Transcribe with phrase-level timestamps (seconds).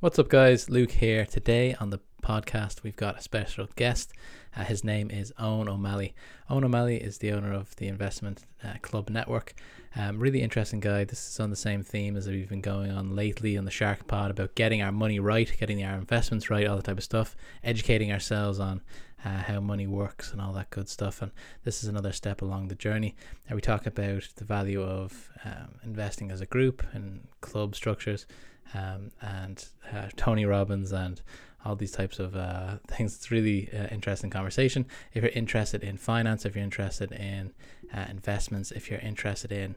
[0.00, 0.70] What's up, guys?
[0.70, 1.26] Luke here.
[1.26, 4.12] Today on the podcast, we've got a special guest.
[4.56, 6.14] Uh, his name is Owen O'Malley.
[6.48, 9.54] Owen O'Malley is the owner of the Investment uh, Club Network.
[9.96, 11.02] Um, really interesting guy.
[11.02, 14.06] This is on the same theme as we've been going on lately on the Shark
[14.06, 17.34] Pod about getting our money right, getting our investments right, all that type of stuff,
[17.64, 18.82] educating ourselves on
[19.24, 21.22] uh, how money works and all that good stuff.
[21.22, 21.32] And
[21.64, 23.16] this is another step along the journey.
[23.48, 28.26] And we talk about the value of um, investing as a group and club structures
[28.74, 31.20] um, and uh, Tony Robbins and
[31.64, 33.16] all these types of uh, things.
[33.16, 34.86] It's really uh, interesting conversation.
[35.12, 37.52] If you're interested in finance, if you're interested in
[37.94, 39.76] uh, investments, if you're interested in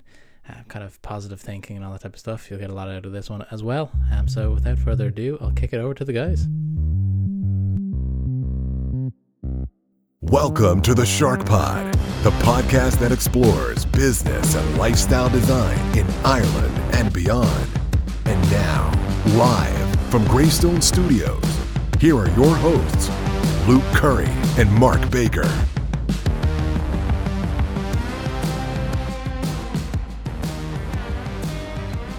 [0.50, 2.90] uh, kind of positive thinking and all that type of stuff, you'll get a lot
[2.90, 3.91] out of this one as well.
[4.12, 6.48] Um, so without further ado, I'll kick it over to the guys.
[10.22, 16.78] Welcome to the Shark Pod, the podcast that explores business and lifestyle design in Ireland
[16.94, 17.80] and beyond.
[18.31, 18.90] And now,
[19.35, 21.44] live from Greystone Studios,
[21.99, 23.09] here are your hosts,
[23.67, 25.45] Luke Curry and Mark Baker.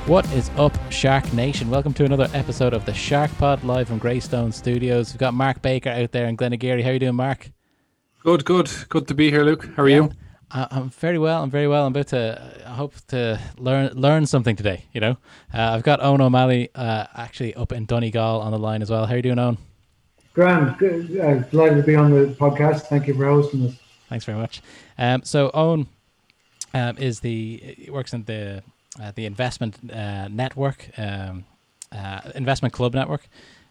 [0.05, 1.71] What is up, Shark Nation?
[1.71, 5.15] Welcome to another episode of the Shark Pod live from Greystone Studios.
[5.15, 6.83] We've got Mark Baker out there in Glenageary.
[6.83, 7.51] How are you doing, Mark?
[8.23, 9.67] Good, good, good to be here, Luke.
[9.77, 9.97] How are yeah.
[9.97, 10.11] you?
[10.53, 11.43] I, am very well.
[11.43, 11.87] I'm very well.
[11.87, 12.63] I'm about to.
[12.67, 14.85] I hope to learn learn something today.
[14.93, 15.17] You know,
[15.55, 19.07] uh, I've got Owen O'Malley uh, actually up in Donegal on the line as well.
[19.07, 19.59] How are you doing, Owen?
[20.35, 20.77] Grand.
[20.79, 21.19] Good.
[21.19, 22.83] Uh, delighted to be on the podcast.
[22.83, 23.75] Thank you for hosting us.
[24.09, 24.63] Thanks very much.
[24.99, 25.89] Um, so Owen
[26.75, 28.63] um, is the works in the
[29.01, 31.45] uh, the investment uh, network, um,
[31.91, 33.27] uh, investment club network.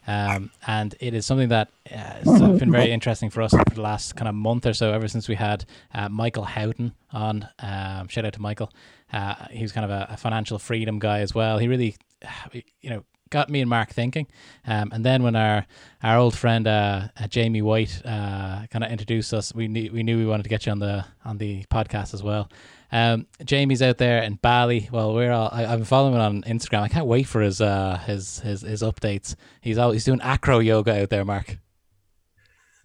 [0.08, 3.82] Um, and it is something that uh, has been very interesting for us for the
[3.82, 7.48] last kind of month or so, ever since we had uh, Michael Houghton on.
[7.60, 8.72] Um, shout out to Michael.
[9.14, 11.58] Uh, he was kind of a, a, financial freedom guy as well.
[11.58, 11.98] He really,
[12.82, 14.28] you know, got me and Mark thinking.
[14.66, 15.66] Um, and then when our
[16.04, 20.04] our old friend uh, uh, Jamie White uh, kind of introduced us, we knew we
[20.04, 22.50] knew we wanted to get you on the on the podcast as well.
[22.92, 24.90] Um, Jamie's out there in Bali.
[24.92, 25.50] Well, we're all.
[25.52, 26.82] I, am following him on Instagram.
[26.82, 29.36] I can't wait for his uh his his his updates.
[29.62, 31.58] He's always he's doing acro yoga out there, Mark.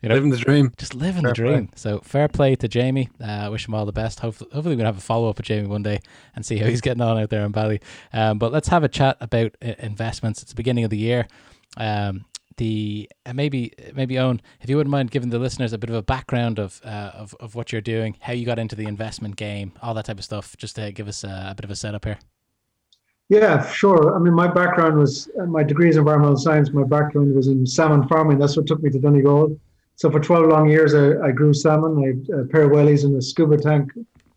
[0.03, 0.73] You know, living the dream.
[0.77, 1.67] Just living fair the dream.
[1.69, 1.75] Play.
[1.77, 3.09] So fair play to Jamie.
[3.21, 4.21] Uh, wish him all the best.
[4.21, 6.01] Hopefully, hopefully we'll have a follow up with Jamie one day
[6.37, 7.81] and see how he's getting on out there in Bali.
[8.13, 10.43] Um, but let's have a chat about uh, investments.
[10.43, 11.27] It's the beginning of the year.
[11.77, 15.91] Um, the uh, maybe maybe Owen, if you wouldn't mind giving the listeners a bit
[15.91, 18.87] of a background of uh, of of what you're doing, how you got into the
[18.87, 21.71] investment game, all that type of stuff, just to give us a, a bit of
[21.71, 22.19] a setup here.
[23.29, 24.15] Yeah, sure.
[24.15, 26.71] I mean, my background was uh, my degree is environmental science.
[26.73, 28.39] My background was in salmon farming.
[28.39, 29.59] That's what took me to Donegal.
[29.97, 31.99] So for 12 long years, I, I grew salmon.
[32.05, 33.91] I had a pair of wellies and a scuba tank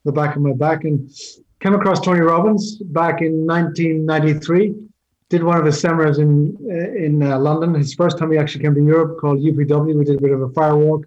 [0.05, 1.09] the back of my back, and
[1.59, 4.88] came across Tony Robbins back in 1993
[5.29, 7.75] did one of his seminars in uh, in uh, London.
[7.75, 9.97] His first time he actually came to Europe, called UPW.
[9.97, 11.03] We did a bit of a firewalk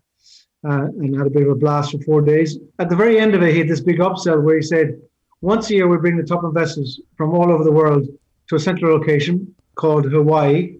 [0.64, 2.58] uh, and had a bit of a blast for four days.
[2.78, 5.00] At the very end of it, he had this big upsell where he said,
[5.40, 8.06] "Once a year, we bring the top investors from all over the world
[8.48, 10.76] to a central location called Hawaii,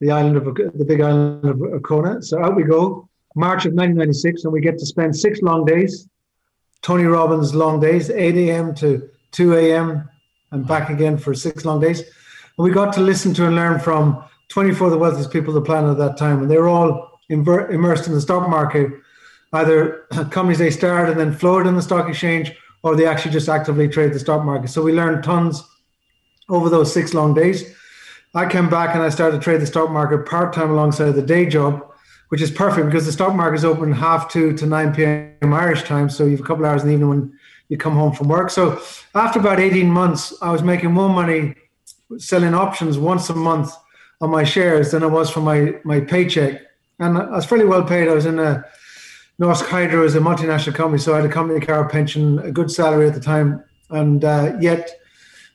[0.00, 4.44] the island of the big island of Kona." So out we go, March of 1996,
[4.44, 6.08] and we get to spend six long days.
[6.82, 8.74] Tony Robbins' long days, 8 a.m.
[8.76, 10.08] to 2 a.m.
[10.50, 12.04] and back again for six long days
[12.60, 15.62] and we got to listen to and learn from 24 of the wealthiest people on
[15.62, 16.42] the planet at that time.
[16.42, 18.92] And they were all immer- immersed in the stock market,
[19.54, 23.48] either companies they started and then floated in the stock exchange, or they actually just
[23.48, 24.68] actively trade the stock market.
[24.68, 25.62] So we learned tons
[26.50, 27.74] over those six long days.
[28.34, 31.22] I came back and I started to trade the stock market part time alongside the
[31.22, 31.90] day job,
[32.28, 35.54] which is perfect because the stock market is open half two to 9 p.m.
[35.54, 36.10] Irish time.
[36.10, 37.38] So you have a couple hours in the evening when
[37.70, 38.50] you come home from work.
[38.50, 38.82] So
[39.14, 41.54] after about 18 months, I was making more money
[42.18, 43.72] selling options once a month
[44.20, 46.60] on my shares than I was for my my paycheck.
[46.98, 48.08] And I was fairly well paid.
[48.08, 48.64] I was in a
[49.40, 52.70] Norsk Hydro as a multinational company, so I had a company car pension, a good
[52.70, 55.00] salary at the time, and uh, yet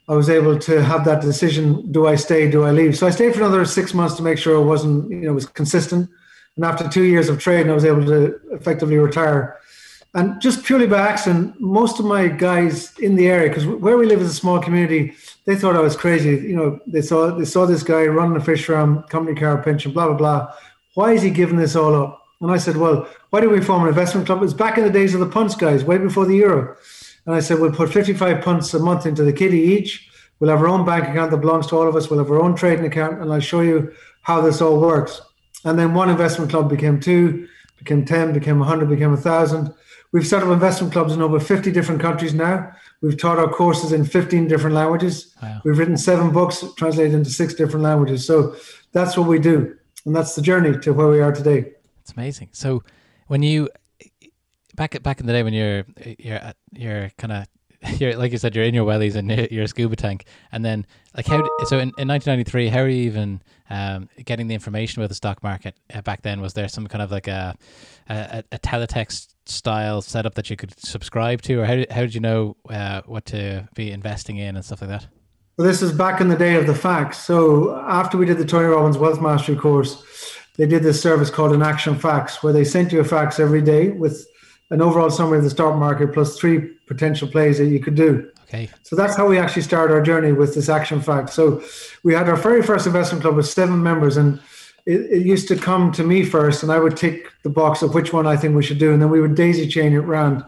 [0.07, 2.49] I was able to have that decision: do I stay?
[2.49, 2.97] Do I leave?
[2.97, 5.45] So I stayed for another six months to make sure I wasn't, you know, was
[5.45, 6.09] consistent.
[6.55, 9.59] And after two years of trading, I was able to effectively retire.
[10.15, 14.05] And just purely by accident, most of my guys in the area, because where we
[14.05, 15.13] live is a small community,
[15.43, 16.29] they thought I was crazy.
[16.47, 19.91] You know, they saw they saw this guy running a fish farm, company car pension,
[19.91, 20.53] blah blah blah.
[20.93, 22.23] Why is he giving this all up?
[22.39, 24.41] And I said, well, why do we form an investment club?
[24.41, 26.77] It's back in the days of the punts guys, way before the euro.
[27.25, 30.09] And I said, we'll put 55 punts a month into the kitty each.
[30.39, 32.09] We'll have our own bank account that belongs to all of us.
[32.09, 35.21] We'll have our own trading account, and I'll show you how this all works.
[35.65, 37.47] And then one investment club became two,
[37.77, 39.73] became 10, became 100, became 1,000
[40.15, 42.71] We've set up investment clubs in over 50 different countries now.
[43.01, 45.35] We've taught our courses in 15 different languages.
[45.43, 45.59] Wow.
[45.65, 48.25] We've written seven books translated into six different languages.
[48.25, 48.55] So
[48.93, 49.75] that's what we do.
[50.05, 51.73] And that's the journey to where we are today.
[51.99, 52.47] It's amazing.
[52.53, 52.81] So
[53.27, 53.67] when you
[54.73, 55.85] back back in the day when you're
[56.17, 56.39] you're
[56.71, 57.47] you're kind of
[57.99, 60.23] you're like you said you're in your wellies and you're a scuba tank
[60.53, 60.85] and then
[61.17, 65.09] like how so in, in 1993 how are you even um, getting the information about
[65.09, 67.55] the stock market uh, back then was there some kind of like a
[68.07, 72.13] a, a teletext style setup that you could subscribe to or how did, how did
[72.13, 75.07] you know uh, what to be investing in and stuff like that
[75.57, 78.45] well this is back in the day of the fax so after we did the
[78.45, 80.03] Tony Robbins wealth mastery course
[80.57, 83.61] they did this service called an action fax where they sent you a fax every
[83.61, 84.25] day with
[84.71, 88.29] an overall summary of the stock market plus three potential plays that you could do.
[88.43, 88.69] Okay.
[88.83, 91.33] So that's how we actually started our journey with this action fax.
[91.33, 91.63] So
[92.03, 94.39] we had our very first investment club with seven members, and
[94.85, 97.93] it, it, used to come to me first, and I would tick the box of
[97.93, 100.43] which one I think we should do, and then we would daisy chain it around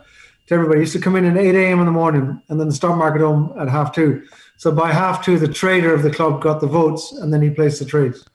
[0.47, 0.79] to everybody.
[0.79, 1.79] It used to come in at 8 a.m.
[1.79, 4.23] in the morning, and then the stock market home at half two.
[4.57, 7.49] So by half two, the trader of the club got the votes, and then he
[7.49, 8.25] placed the trades.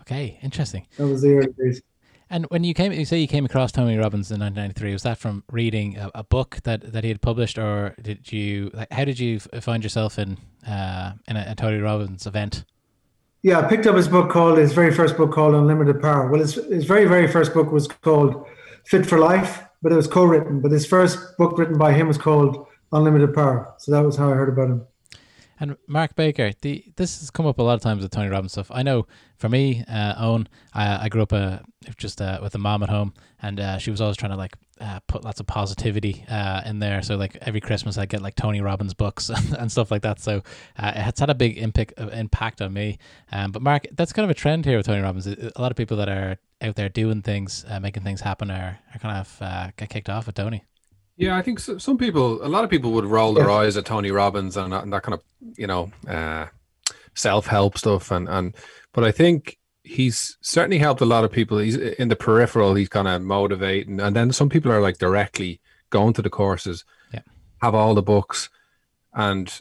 [0.00, 0.86] Okay, interesting.
[0.96, 1.82] That was the early days.
[2.32, 4.92] And when you came, you say you came across Tony Robbins in 1993.
[4.92, 8.70] Was that from reading a, a, book that, that he had published, or did you?
[8.72, 12.64] Like, how did you find yourself in uh, in a, a, Tony Robbins event?
[13.42, 16.28] Yeah, I picked up his book called his very first book called Unlimited Power.
[16.28, 18.46] Well, his his very very first book was called
[18.84, 20.60] Fit for Life, but it was co-written.
[20.60, 23.72] But his first book written by him was called Unlimited Power.
[23.78, 24.86] So that was how I heard about him.
[25.60, 28.52] And Mark Baker, the this has come up a lot of times with Tony Robbins
[28.52, 28.70] stuff.
[28.72, 31.58] I know for me, uh, Owen, I, I grew up uh,
[31.98, 33.12] just uh, with a mom at home,
[33.42, 36.78] and uh, she was always trying to like uh, put lots of positivity uh, in
[36.78, 37.02] there.
[37.02, 39.28] So like every Christmas, I get like Tony Robbins books
[39.58, 40.18] and stuff like that.
[40.18, 40.42] So
[40.78, 42.98] uh, it's had a big impact uh, impact on me.
[43.30, 45.26] Um, but Mark, that's kind of a trend here with Tony Robbins.
[45.26, 48.78] A lot of people that are out there doing things, uh, making things happen, are,
[48.94, 50.64] are kind of uh, get kicked off with Tony.
[51.20, 53.84] Yeah, I think so, some people, a lot of people would roll their eyes at
[53.84, 55.22] Tony Robbins and, and that kind of,
[55.58, 56.46] you know, uh,
[57.14, 58.10] self help stuff.
[58.10, 58.56] And, and,
[58.94, 61.58] but I think he's certainly helped a lot of people.
[61.58, 64.00] He's in the peripheral, he's kind of motivating.
[64.00, 67.20] And then some people are like directly going to the courses, yeah.
[67.60, 68.48] have all the books.
[69.12, 69.60] And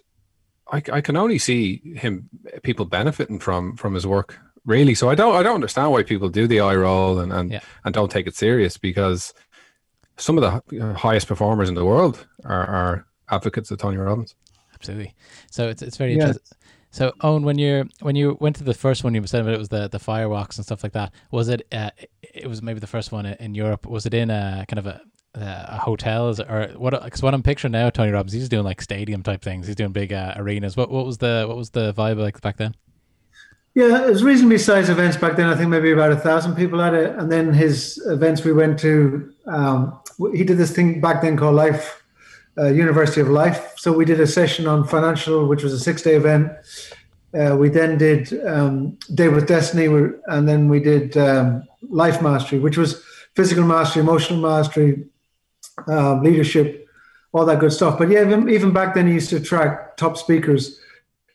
[0.71, 2.29] I, I can only see him,
[2.63, 4.95] people benefiting from, from his work really.
[4.95, 7.61] So I don't, I don't understand why people do the eye roll and, and, yeah.
[7.83, 9.33] and don't take it serious because
[10.19, 14.35] some of the highest performers in the world are, are advocates of Tony Robbins.
[14.73, 15.15] Absolutely.
[15.51, 16.27] So it's it's very yeah.
[16.27, 16.57] interesting.
[16.91, 19.69] So Owen, when you when you went to the first one, you said it was
[19.69, 21.11] the the firewalks and stuff like that.
[21.31, 21.67] Was it?
[21.71, 23.85] Uh, it was maybe the first one in Europe.
[23.85, 25.01] Was it in a kind of a
[25.35, 27.03] a hotel or what?
[27.03, 29.67] Because what I'm picturing now, Tony Robbins, he's doing like stadium type things.
[29.67, 30.75] He's doing big uh, arenas.
[30.75, 32.75] What what was the what was the vibe like back then?
[33.79, 35.45] Yeah, it was reasonably sized events back then.
[35.45, 37.15] I think maybe about a thousand people at it.
[37.15, 39.97] And then his events we went to, um,
[40.33, 42.03] he did this thing back then called Life,
[42.57, 43.75] uh, University of Life.
[43.77, 46.51] So we did a session on financial, which was a six day event.
[47.33, 49.85] Uh, we then did um, Date with Destiny,
[50.27, 53.01] and then we did um, Life Mastery, which was
[53.33, 55.05] physical mastery, emotional mastery,
[55.87, 56.85] uh, leadership,
[57.31, 57.97] all that good stuff.
[57.97, 60.81] But yeah, even back then, he used to attract top speakers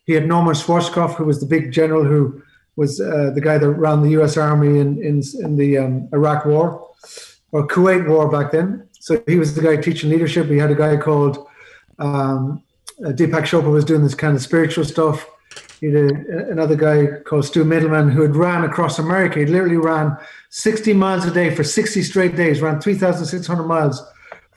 [0.04, 2.42] he had Norman Schwarzkopf, who was the big general who
[2.76, 4.36] was uh, the guy that ran the U.S.
[4.36, 6.88] Army in in, in the um, Iraq War
[7.52, 8.88] or Kuwait War back then.
[9.00, 10.46] So he was the guy teaching leadership.
[10.46, 11.46] He had a guy called
[11.98, 12.62] um,
[13.04, 15.26] uh, Deepak Chopra was doing this kind of spiritual stuff.
[15.80, 19.40] He had a, another guy called Stu Mittleman who had ran across America.
[19.40, 20.16] He literally ran
[20.50, 24.02] 60 miles a day for 60 straight days, ran 3,600 miles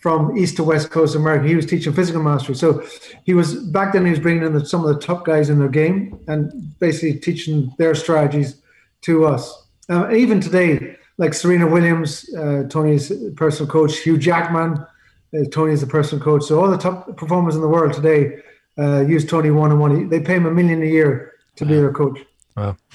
[0.07, 1.45] from east to west coast of America.
[1.45, 2.55] He was teaching physical mastery.
[2.55, 2.81] So
[3.25, 4.05] he was back then.
[4.05, 6.49] He was bringing in the, some of the top guys in their game and
[6.79, 8.61] basically teaching their strategies
[9.01, 9.67] to us.
[9.89, 15.81] Uh, even today, like Serena Williams, uh, Tony's personal coach, Hugh Jackman, uh, Tony is
[15.81, 16.43] the personal coach.
[16.43, 18.37] So all the top performers in the world today
[18.77, 20.07] uh, use Tony one on one.
[20.07, 21.69] They pay him a million a year to wow.
[21.69, 22.19] be their coach.
[22.55, 22.77] Wow.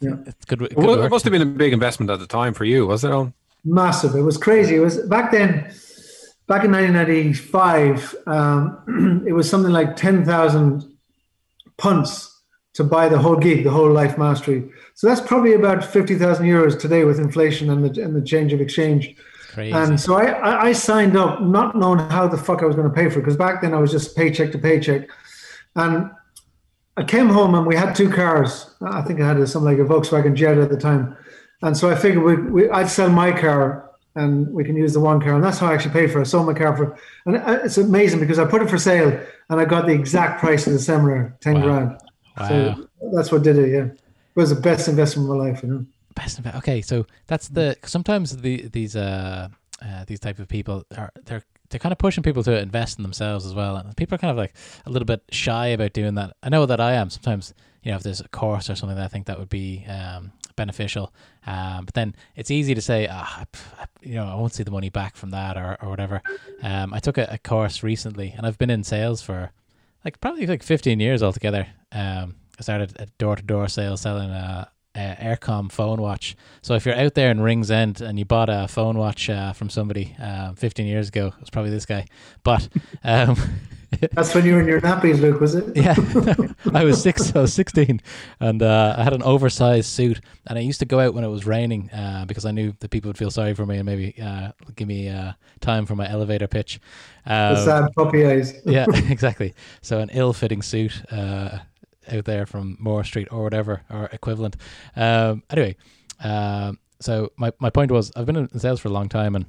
[0.00, 0.58] Yeah, it's good.
[0.58, 3.02] good well, it must have been a big investment at the time for you, was
[3.02, 3.10] it?
[3.10, 3.32] On
[3.64, 4.14] massive.
[4.14, 4.76] It was crazy.
[4.76, 5.70] It was back then
[6.48, 10.96] back in 1995, um, it was something like 10,000
[11.76, 12.32] punts
[12.74, 14.70] to buy the whole gig, the whole life mastery.
[14.94, 18.60] So that's probably about 50,000 euros today with inflation and the, and the change of
[18.60, 19.16] exchange.
[19.52, 19.72] Crazy.
[19.72, 22.94] And so I, I signed up not knowing how the fuck I was going to
[22.94, 25.08] pay for it because back then I was just paycheck to paycheck.
[25.74, 26.10] And
[26.98, 28.74] I came home and we had two cars.
[28.82, 31.16] I think I had a, something like a Volkswagen Jetta at the time.
[31.62, 33.85] And so I figured we, we, I'd sell my car
[34.16, 35.34] and we can use the one car.
[35.34, 38.38] And that's how I actually paid for sold my car for, and it's amazing because
[38.38, 39.20] I put it for sale
[39.50, 41.62] and I got the exact price of the seminar, 10 wow.
[41.62, 42.00] grand.
[42.38, 42.48] Wow.
[42.48, 43.70] So that's what did it.
[43.70, 43.84] Yeah.
[43.84, 44.00] It
[44.34, 45.86] was the best investment of my life, you know.
[46.14, 46.64] Best investment.
[46.64, 46.82] Okay.
[46.82, 49.48] So that's the, sometimes the, these, uh,
[49.84, 53.02] uh, these type of people are they're they're kind of pushing people to invest in
[53.02, 54.54] themselves as well, and people are kind of like
[54.86, 56.36] a little bit shy about doing that.
[56.42, 57.52] I know that I am sometimes.
[57.82, 60.32] You know, if there's a course or something that I think that would be um,
[60.56, 61.12] beneficial,
[61.46, 63.44] um, but then it's easy to say, ah,
[64.00, 66.22] you know, I won't see the money back from that or or whatever.
[66.62, 69.52] Um, I took a, a course recently, and I've been in sales for
[70.04, 71.66] like probably like 15 years altogether.
[71.92, 76.36] Um, I started a door to door sales selling a, uh, Eircom phone watch.
[76.62, 79.68] So if you're out there in Ringsend and you bought a phone watch uh, from
[79.68, 82.06] somebody uh, 15 years ago, it was probably this guy.
[82.42, 82.68] But
[83.04, 83.36] um,
[84.12, 85.76] that's when you were in your nappies, Luke, was it?
[85.76, 85.94] yeah,
[86.74, 87.34] I was six.
[87.34, 88.00] I was 16,
[88.40, 91.28] and uh, I had an oversized suit, and I used to go out when it
[91.28, 94.14] was raining uh, because I knew that people would feel sorry for me and maybe
[94.20, 95.12] uh, give me
[95.60, 96.80] time for my elevator pitch.
[97.24, 98.54] Um, sad puppy eyes.
[98.64, 99.54] yeah, exactly.
[99.82, 104.56] So an ill-fitting suit out there from Moore Street or whatever or equivalent.
[104.94, 105.76] Um, anyway,
[106.22, 109.46] um, so my, my point was I've been in sales for a long time and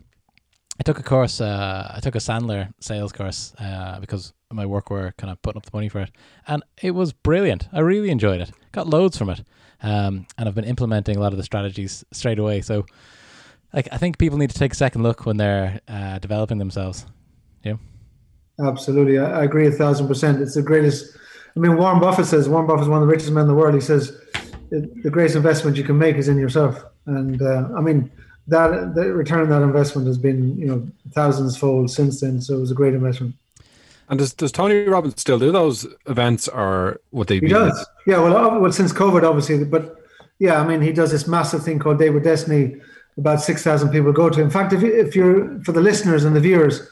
[0.80, 1.42] I took a course.
[1.42, 5.58] Uh, I took a Sandler sales course uh, because my work were kind of putting
[5.58, 6.12] up the money for it,
[6.48, 7.68] and it was brilliant.
[7.74, 8.52] I really enjoyed it.
[8.72, 9.44] Got loads from it,
[9.82, 12.62] um, and I've been implementing a lot of the strategies straight away.
[12.62, 12.86] So,
[13.74, 17.06] like, I think people need to take a second look when they're uh, developing themselves.
[17.64, 17.76] Yeah,
[18.64, 19.18] absolutely.
[19.18, 20.42] I, I agree a thousand percent.
[20.42, 21.18] It's the greatest
[21.58, 23.56] I mean, Warren Buffett says Warren Buffett is one of the richest men in the
[23.56, 23.74] world.
[23.74, 24.16] He says
[24.70, 26.84] the greatest investment you can make is in yourself.
[27.08, 28.12] And uh, I mean,
[28.48, 32.42] that the return on that investment has been you know thousands fold since then.
[32.42, 33.36] So it was a great investment.
[34.10, 37.40] And does, does Tony Robbins still do those events, or what they?
[37.40, 37.86] He does.
[38.06, 38.20] Yeah.
[38.20, 39.98] Well, well, since COVID, obviously, but
[40.40, 42.78] yeah, I mean, he does this massive thing called Date with Destiny.
[43.18, 44.42] About six thousand people go to.
[44.42, 46.88] In fact, if if you're for the listeners and the viewers,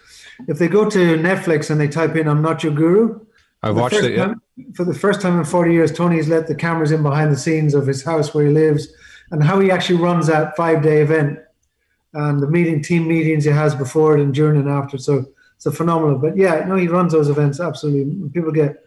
[0.47, 3.19] if they go to Netflix and they type in "I'm not your guru,"
[3.61, 4.13] I watched it.
[4.13, 4.25] Yeah.
[4.25, 4.41] Time,
[4.73, 7.75] for the first time in 40 years, Tony's let the cameras in behind the scenes
[7.75, 8.87] of his house where he lives
[9.31, 11.39] and how he actually runs that five day event
[12.15, 14.97] and the meeting team meetings he has before it and during and after.
[14.97, 16.17] So it's a phenomenal.
[16.17, 18.29] But yeah, no, he runs those events absolutely.
[18.29, 18.83] People get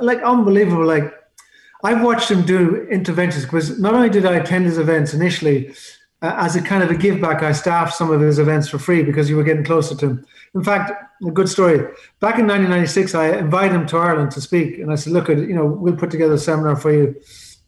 [0.00, 0.84] like unbelievable.
[0.84, 1.12] Like
[1.82, 5.74] I've watched him do interventions because not only did I attend his events initially,
[6.20, 8.78] uh, as a kind of a give back, I staffed some of his events for
[8.78, 10.26] free because you were getting closer to him.
[10.54, 10.92] In fact,
[11.26, 11.78] a good story.
[12.20, 15.54] Back in 1996, I invited him to Ireland to speak, and I said, "Look, you
[15.54, 17.16] know, we'll put together a seminar for you."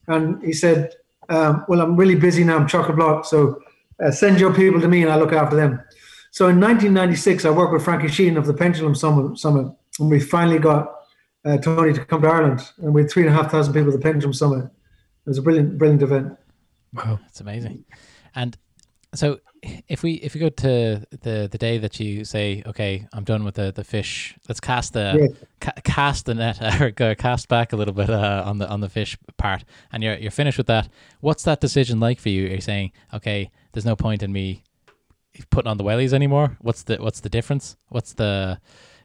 [0.07, 0.95] And he said,
[1.31, 2.57] um, "Well, I'm really busy now.
[2.57, 3.61] I'm chock a block, so
[4.03, 5.83] uh, send your people to me, and I'll look after them."
[6.31, 10.21] So in 1996, I worked with Frankie Sheahan of the Pendulum Summit, Summit and we
[10.21, 10.93] finally got
[11.45, 13.93] uh, Tony to come to Ireland, and we had three and a half thousand people
[13.93, 14.65] at the Pendulum Summit.
[14.65, 16.37] It was a brilliant, brilliant event.
[16.93, 17.85] Wow, that's amazing.
[18.35, 18.57] And
[19.15, 19.39] so
[19.89, 23.45] if we if we go to the the day that you say okay i'm done
[23.45, 25.47] with the the fish let's cast the yeah.
[25.61, 28.81] ca- cast the net or go cast back a little bit uh, on the on
[28.81, 30.89] the fish part and you're you're finished with that
[31.21, 34.63] what's that decision like for you You're you saying okay there's no point in me
[35.51, 38.59] putting on the wellies anymore what's the what's the difference what's the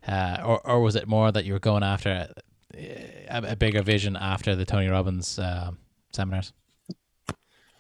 [0.08, 2.30] uh, or or was it more that you were going after
[2.76, 5.72] a, a bigger vision after the tony robbins uh,
[6.14, 6.54] seminars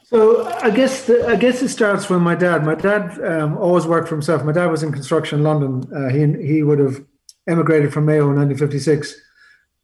[0.03, 2.65] so I guess the, I guess it starts when my dad.
[2.65, 4.43] My dad um, always worked for himself.
[4.43, 5.87] My dad was in construction in London.
[5.95, 7.05] Uh, he he would have
[7.47, 9.13] emigrated from Mayo in 1956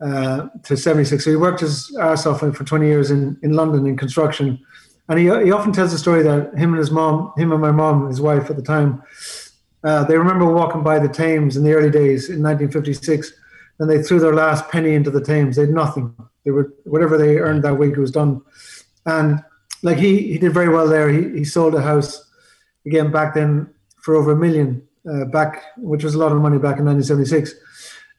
[0.01, 1.23] uh, to 76.
[1.23, 4.59] So he worked his ass off for 20 years in, in London in construction.
[5.07, 7.71] And he, he often tells the story that him and his mom, him and my
[7.71, 9.03] mom, his wife at the time,
[9.83, 13.31] uh, they remember walking by the Thames in the early days in 1956,
[13.79, 15.55] and they threw their last penny into the Thames.
[15.55, 16.15] They had nothing.
[16.43, 18.41] They were whatever they earned that week was done,
[19.05, 19.43] and
[19.83, 21.09] like he he did very well there.
[21.09, 22.31] He he sold a house
[22.85, 23.69] again back then
[24.01, 27.53] for over a million uh, back, which was a lot of money back in 1976.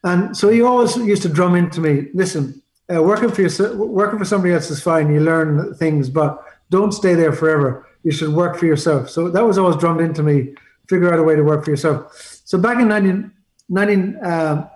[0.03, 2.61] And so he always used to drum into me, listen,
[2.93, 5.11] uh, working for your, working for somebody else is fine.
[5.11, 7.87] You learn things, but don't stay there forever.
[8.03, 9.09] You should work for yourself.
[9.09, 10.55] So that was always drummed into me.
[10.87, 12.13] Figure out a way to work for yourself.
[12.45, 13.31] So back in 19,
[13.69, 14.69] 19 uh,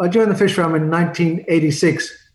[0.00, 2.30] I joined the fish farm in 1986.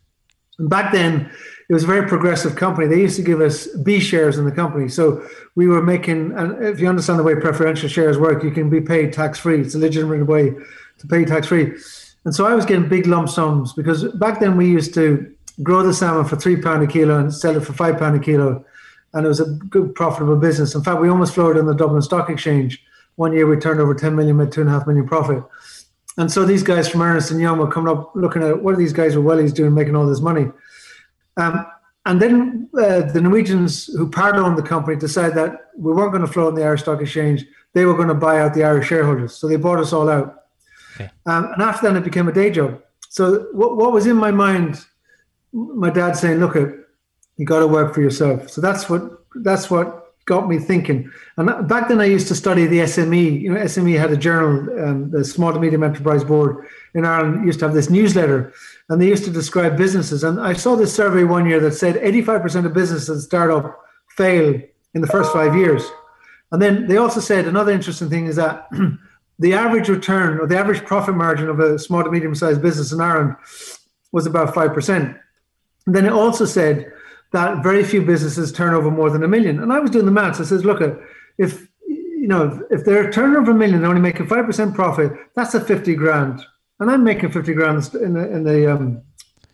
[0.58, 1.30] And back then,
[1.68, 2.86] it was a very progressive company.
[2.86, 4.88] They used to give us B shares in the company.
[4.88, 8.68] So we were making, and if you understand the way preferential shares work, you can
[8.68, 9.62] be paid tax free.
[9.62, 11.72] It's a legitimate way to pay tax free.
[12.24, 15.82] And so I was getting big lump sums because back then we used to grow
[15.82, 18.64] the salmon for three pound a kilo and sell it for five pound a kilo.
[19.12, 20.74] And it was a good profitable business.
[20.74, 22.82] In fact, we almost floated on the Dublin Stock Exchange.
[23.16, 25.44] One year we turned over 10 million, made two and a half million profit.
[26.16, 28.76] And so these guys from Ernst and Young were coming up looking at what are
[28.78, 30.50] these guys with wellies doing, making all this money.
[31.36, 31.66] Um,
[32.06, 36.26] and then uh, the Norwegians who part owned the company decided that we weren't going
[36.26, 37.46] to float on the Irish Stock Exchange.
[37.72, 39.34] They were going to buy out the Irish shareholders.
[39.34, 40.44] So they bought us all out.
[40.94, 41.10] Okay.
[41.26, 42.80] Um, and after that, it became a day job.
[43.08, 44.84] So what, what was in my mind,
[45.54, 46.68] my dad saying, look, at
[47.36, 48.50] you got to work for yourself.
[48.50, 49.02] So that's what
[49.42, 51.10] that's what got me thinking.
[51.36, 53.40] And back then, I used to study the SME.
[53.40, 57.46] You know, SME had a journal, um, the Small to Medium Enterprise Board in Ireland
[57.46, 58.52] used to have this newsletter,
[58.88, 60.24] and they used to describe businesses.
[60.24, 63.80] And I saw this survey one year that said 85% of businesses that start up
[64.16, 64.60] fail
[64.94, 65.84] in the first five years.
[66.52, 68.68] And then they also said another interesting thing is that
[69.38, 72.92] the average return or the average profit margin of a small to medium sized business
[72.92, 73.34] in Ireland
[74.12, 75.18] was about 5%.
[75.86, 76.90] Then it also said
[77.32, 79.62] that very few businesses turn over more than a million.
[79.62, 80.40] And I was doing the maths.
[80.40, 80.80] I says, look,
[81.36, 85.12] if you know if they're turning over a million and only making five percent profit,
[85.36, 86.42] that's a fifty grand,
[86.80, 89.02] and I'm making fifty grand in the in the um,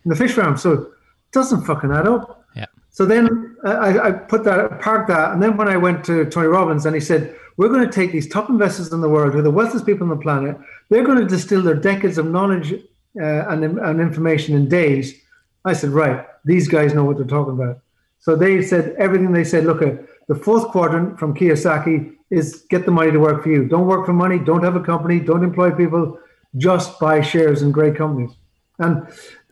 [0.05, 0.55] in the fish farm.
[0.57, 0.87] So it
[1.33, 2.45] doesn't fucking add up.
[2.55, 2.67] Yeah.
[2.91, 6.47] So then I, I put that parked that, and then when I went to Tony
[6.47, 9.39] Robbins and he said, "We're going to take these top investors in the world, who
[9.39, 10.55] are the wealthiest people on the planet.
[10.89, 12.73] They're going to distill their decades of knowledge
[13.19, 15.20] uh, and and information in days."
[15.65, 17.79] I said, "Right, these guys know what they're talking about."
[18.19, 19.65] So they said everything they said.
[19.65, 23.67] Look, at the fourth quadrant from Kiyosaki is get the money to work for you.
[23.67, 24.39] Don't work for money.
[24.39, 25.19] Don't have a company.
[25.19, 26.17] Don't employ people.
[26.57, 28.31] Just buy shares in great companies.
[28.79, 29.07] And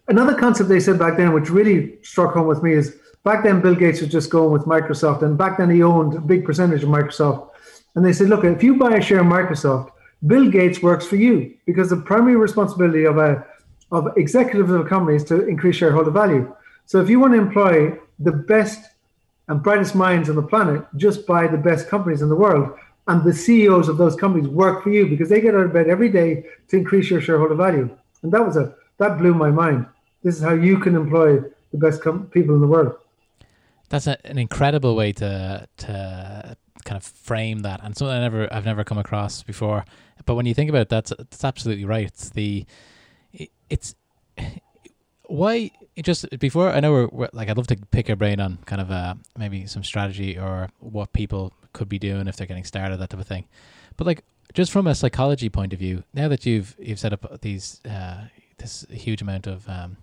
[0.07, 3.61] another concept they said back then, which really struck home with me, is back then
[3.61, 6.83] Bill Gates was just going with Microsoft, and back then he owned a big percentage
[6.83, 7.49] of Microsoft.
[7.95, 9.91] And they said, look, if you buy a share in Microsoft,
[10.25, 13.45] Bill Gates works for you because the primary responsibility of a
[13.91, 16.53] of executives of companies to increase shareholder value.
[16.85, 18.89] So if you want to employ the best
[19.47, 22.77] and brightest minds on the planet, just buy the best companies in the world.
[23.07, 25.87] And the CEOs of those companies work for you because they get out of bed
[25.87, 27.89] every day to increase your shareholder value.
[28.21, 29.87] And that was a that blew my mind.
[30.23, 31.39] This is how you can employ
[31.71, 32.95] the best com- people in the world.
[33.89, 38.53] That's a, an incredible way to to kind of frame that, and something I never
[38.53, 39.85] I've never come across before.
[40.25, 42.05] But when you think about it, that's that's absolutely right.
[42.05, 42.65] It's the
[43.69, 43.95] it's
[45.27, 45.71] why
[46.01, 48.81] just before I know we're, we're, like I'd love to pick your brain on kind
[48.81, 52.97] of uh maybe some strategy or what people could be doing if they're getting started
[52.97, 53.45] that type of thing,
[53.97, 54.23] but like
[54.53, 58.23] just from a psychology point of view, now that you've you've set up these uh,
[58.57, 59.97] this huge amount of um,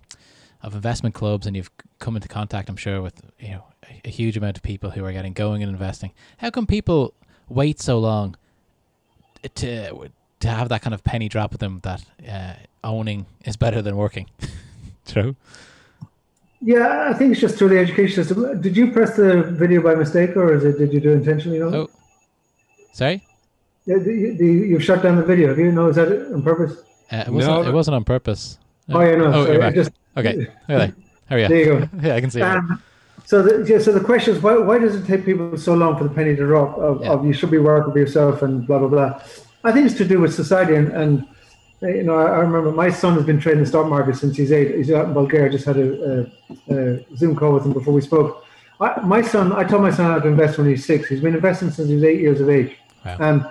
[0.61, 4.09] of investment clubs and you've come into contact, I'm sure, with you know a, a
[4.09, 6.11] huge amount of people who are getting going and investing.
[6.37, 7.13] How come people
[7.49, 8.35] wait so long
[9.55, 12.53] to to have that kind of penny drop with them that uh,
[12.87, 14.29] owning is better than working?
[15.05, 15.35] True.
[16.61, 18.59] Yeah, I think it's just through the education system.
[18.61, 20.79] Did you press the video by mistake, or is it?
[20.79, 21.57] Did you do it intentionally?
[21.57, 21.77] You know?
[21.77, 21.89] Oh,
[22.93, 23.23] sorry.
[23.85, 25.49] Yeah, the, the, you've shut down the video.
[25.49, 25.71] Have you?
[25.71, 25.87] know?
[25.87, 26.77] Is that on purpose?
[27.11, 27.63] Uh, it wasn't.
[27.63, 27.69] No.
[27.69, 28.57] It wasn't on purpose.
[28.89, 29.25] Oh yeah, no.
[29.27, 29.75] Oh, sorry, you're back.
[29.75, 30.47] Just, okay.
[30.67, 30.93] There.
[31.29, 31.89] There you There you go.
[32.01, 32.41] yeah, I can see.
[32.41, 32.81] Um,
[33.25, 35.97] so, the, yeah, so the question is, why, why does it take people so long
[35.97, 36.77] for the penny to drop?
[36.77, 37.11] Of, yeah.
[37.11, 39.21] of you should be working for yourself and blah blah blah.
[39.63, 41.27] I think it's to do with society and, and
[41.81, 44.51] Uh, you know, I, remember my son has been trading the stock market since he's
[44.51, 44.75] eight.
[44.75, 45.47] He's out in Bulgaria.
[45.47, 46.31] I just had a,
[46.69, 48.45] a, a Zoom call with him before we spoke.
[48.81, 51.07] I, my son, I told my son how to invest when he's six.
[51.09, 52.75] He's been investing since he was eight years of age.
[53.05, 53.17] Wow.
[53.19, 53.45] And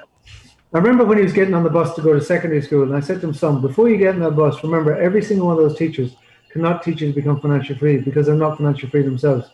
[0.74, 2.96] I remember when he was getting on the bus to go to secondary school, and
[2.96, 5.56] I said to him, son, before you get on that bus, remember every single one
[5.56, 6.16] of those teachers
[6.50, 9.50] cannot teach you to become financially free because they're not financially free themselves.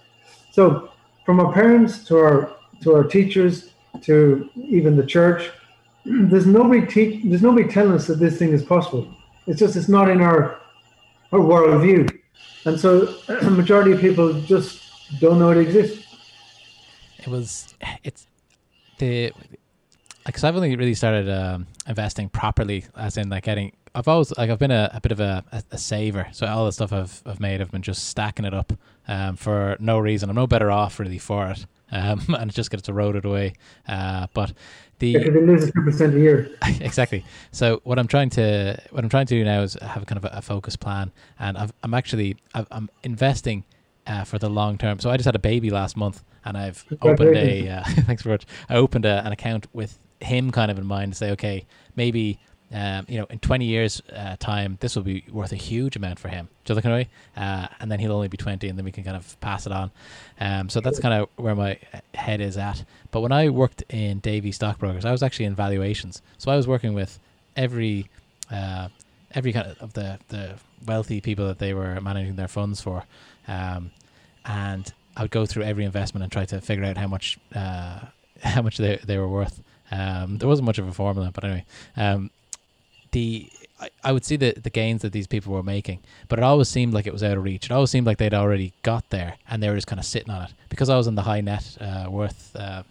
[0.50, 0.90] So,
[1.26, 3.70] from our parents to our to our teachers
[4.02, 5.50] to even the church,
[6.04, 9.06] there's nobody teach, there's nobody telling us that this thing is possible.
[9.46, 10.60] It's just it's not in our
[11.32, 12.18] our worldview,
[12.64, 14.82] and so a majority of people just
[15.20, 16.06] don't know it exists.
[17.18, 18.26] It was it's
[18.98, 19.32] the
[20.24, 23.72] because I've only really started um, investing properly, as in like getting.
[23.94, 26.64] I've always like I've been a, a bit of a, a, a, saver, so all
[26.64, 28.72] the stuff I've I've made, I've been just stacking it up
[29.06, 30.30] um, for no reason.
[30.30, 33.54] I'm no better off really for it, um, and it just gets eroded away.
[33.86, 34.52] Uh, but
[35.02, 36.50] the because it loses two percent a year.
[36.80, 37.24] exactly.
[37.50, 40.24] So what I'm trying to what I'm trying to do now is have kind of
[40.24, 43.64] a, a focus plan, and i am actually i am investing
[44.06, 44.98] uh, for the long term.
[45.00, 48.30] So I just had a baby last month, and I've opened a uh, thanks for
[48.30, 48.46] much.
[48.68, 52.38] I opened a, an account with him kind of in mind to say, okay, maybe
[52.72, 56.18] um, you know, in 20 years' uh, time, this will be worth a huge amount
[56.18, 56.48] for him.
[56.68, 57.08] Look away?
[57.36, 59.72] Uh, and then he'll only be 20, and then we can kind of pass it
[59.72, 59.90] on.
[60.40, 61.78] Um, so that's kind of where my
[62.14, 62.84] head is at.
[63.10, 66.22] But when I worked in Davy Stockbrokers, I was actually in valuations.
[66.38, 67.18] So I was working with
[67.56, 68.08] every
[68.50, 68.88] uh,
[69.34, 70.54] every kind of the the
[70.86, 73.04] wealthy people that they were managing their funds for,
[73.48, 73.90] um,
[74.46, 78.00] and I would go through every investment and try to figure out how much uh,
[78.42, 79.62] how much they they were worth.
[79.90, 81.64] Um, there wasn't much of a formula, but anyway,
[81.96, 82.30] um,
[83.12, 83.48] the
[83.80, 86.68] I, I would see the the gains that these people were making, but it always
[86.68, 87.66] seemed like it was out of reach.
[87.66, 90.30] It always seemed like they'd already got there and they were just kind of sitting
[90.30, 90.50] on it.
[90.68, 92.82] Because I was in the high net uh, worth uh,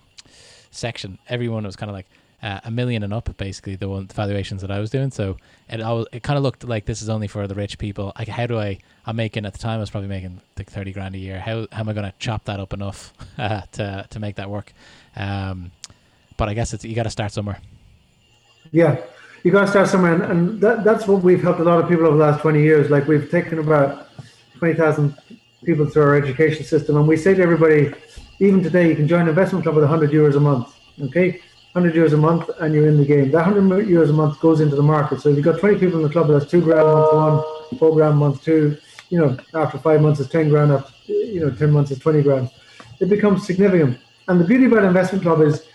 [0.72, 2.08] section, everyone was kind of like,
[2.44, 5.12] uh, a million and up, basically the one the valuations that I was doing.
[5.12, 5.38] So
[5.70, 8.14] it always, it kind of looked like this is only for the rich people.
[8.18, 8.80] Like, how do I?
[9.06, 11.40] I'm making at the time I was probably making like thirty grand a year.
[11.40, 14.50] How, how am I going to chop that up enough uh, to to make that
[14.50, 14.74] work?
[15.16, 15.72] Um,
[16.38, 17.60] but I guess it's you got to start somewhere.
[18.72, 18.98] Yeah,
[19.44, 21.90] you got to start somewhere, and, and that, that's what we've helped a lot of
[21.90, 22.90] people over the last twenty years.
[22.90, 24.10] Like we've taken about
[24.58, 25.18] twenty thousand
[25.64, 27.94] people through our education system, and we say to everybody,
[28.40, 30.76] even today, you can join an investment club with hundred euros a month.
[31.04, 31.42] Okay,
[31.74, 33.32] 100 euros a month and you're in the game.
[33.32, 35.22] That 100 euros a month goes into the market.
[35.22, 37.94] So if you've got 20 people in the club, that's two grand month one, four
[37.94, 38.78] grand month two.
[39.10, 40.74] You know, after five months, it's 10 grand.
[40.74, 42.50] After you know, 10 months, it's 20 grand.
[43.00, 44.00] It becomes significant.
[44.28, 45.66] And the beauty about investment club is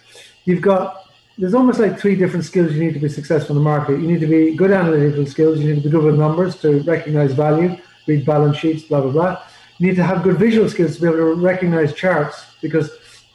[0.44, 1.05] you've got
[1.38, 4.00] there's almost like three different skills you need to be successful in the market.
[4.00, 5.60] You need to be good analytical skills.
[5.60, 9.12] You need to be good with numbers to recognize value, read balance sheets, blah blah
[9.12, 9.42] blah.
[9.78, 12.90] You need to have good visual skills to be able to recognize charts because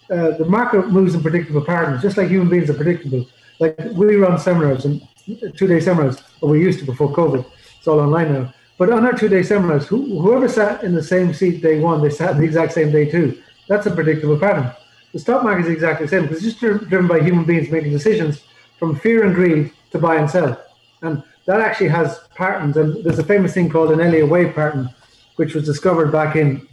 [0.10, 3.28] uh, the market moves in predictable patterns, just like human beings are predictable.
[3.60, 5.08] Like we run seminars and
[5.56, 7.46] two-day seminars, or we used to before COVID.
[7.78, 8.54] It's all online now.
[8.80, 12.10] But on our two-day seminars, who, whoever sat in the same seat day one, they
[12.10, 13.40] sat in the exact same day two.
[13.68, 14.72] That's a predictable pattern.
[15.14, 17.92] The stock market is exactly the same because it's just driven by human beings making
[17.92, 18.44] decisions
[18.80, 20.62] from fear and greed to buy and sell.
[21.02, 22.78] And that actually has patterns.
[22.78, 24.90] And there's a famous thing called an Elliott wave pattern,
[25.36, 26.68] which was discovered back in,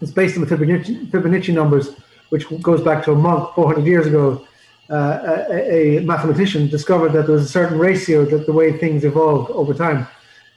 [0.00, 1.94] it's based on the Fibonacci, Fibonacci numbers
[2.32, 4.42] which goes back to a monk 400 years ago,
[4.88, 9.04] uh, a, a, mathematician discovered that there was a certain ratio that the way things
[9.04, 10.06] evolved over time.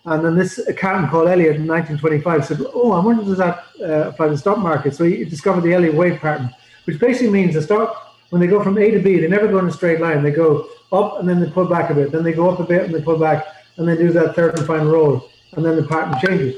[0.06, 4.08] And then this accountant called Elliott in 1925 said, "Oh, I wonder does that uh,
[4.10, 6.50] apply to the stock market?" So he discovered the Elliott wave pattern,
[6.86, 9.60] which basically means the stock when they go from A to B, they never go
[9.60, 10.24] in a straight line.
[10.24, 12.64] They go up and then they pull back a bit, then they go up a
[12.64, 13.46] bit and they pull back,
[13.78, 16.56] and they do that third and final roll, and then the pattern changes.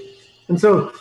[0.47, 0.93] And so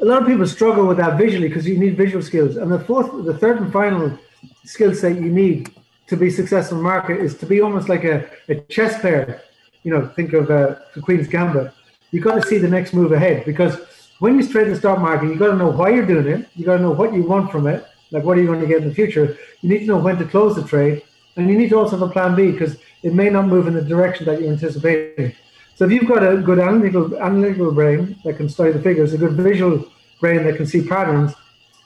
[0.00, 2.56] a lot of people struggle with that visually because you need visual skills.
[2.56, 4.18] And the fourth, the third and final
[4.64, 5.74] skill set you need
[6.08, 9.40] to be successful in market is to be almost like a, a chess player.
[9.82, 11.72] You know, think of uh, the Queen's Gambit.
[12.10, 13.76] You've got to see the next move ahead because
[14.18, 16.48] when you trade the stock market, you've got to know why you're doing it.
[16.54, 17.86] You've got to know what you want from it.
[18.12, 19.36] Like, what are you going to get in the future?
[19.60, 21.02] You need to know when to close the trade.
[21.36, 23.74] And you need to also have a plan B because it may not move in
[23.74, 25.34] the direction that you're anticipating.
[25.74, 29.18] So if you've got a good analytical analytical brain that can study the figures, a
[29.18, 29.84] good visual
[30.20, 31.32] brain that can see patterns,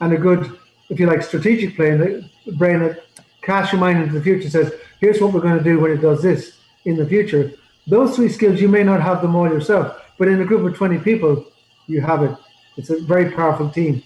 [0.01, 0.59] and a good,
[0.91, 3.05] if you like, strategic brain, brain that
[3.43, 5.99] casts your mind into the future, says, here's what we're going to do when it
[5.99, 7.53] does this in the future.
[7.87, 10.77] Those three skills, you may not have them all yourself, but in a group of
[10.77, 11.47] 20 people,
[11.87, 12.37] you have it.
[12.77, 14.03] It's a very powerful team.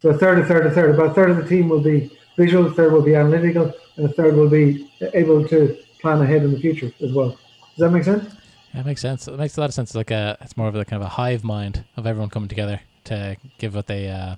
[0.00, 0.94] So a third, a third, a third.
[0.94, 4.06] About a third of the team will be visual, a third will be analytical, and
[4.06, 7.30] a third will be able to plan ahead in the future as well.
[7.30, 8.32] Does that make sense?
[8.74, 9.26] It makes sense.
[9.26, 9.90] It makes a lot of sense.
[9.90, 12.48] It's like a, it's more of a kind of a hive mind of everyone coming
[12.48, 14.36] together to give what they, uh,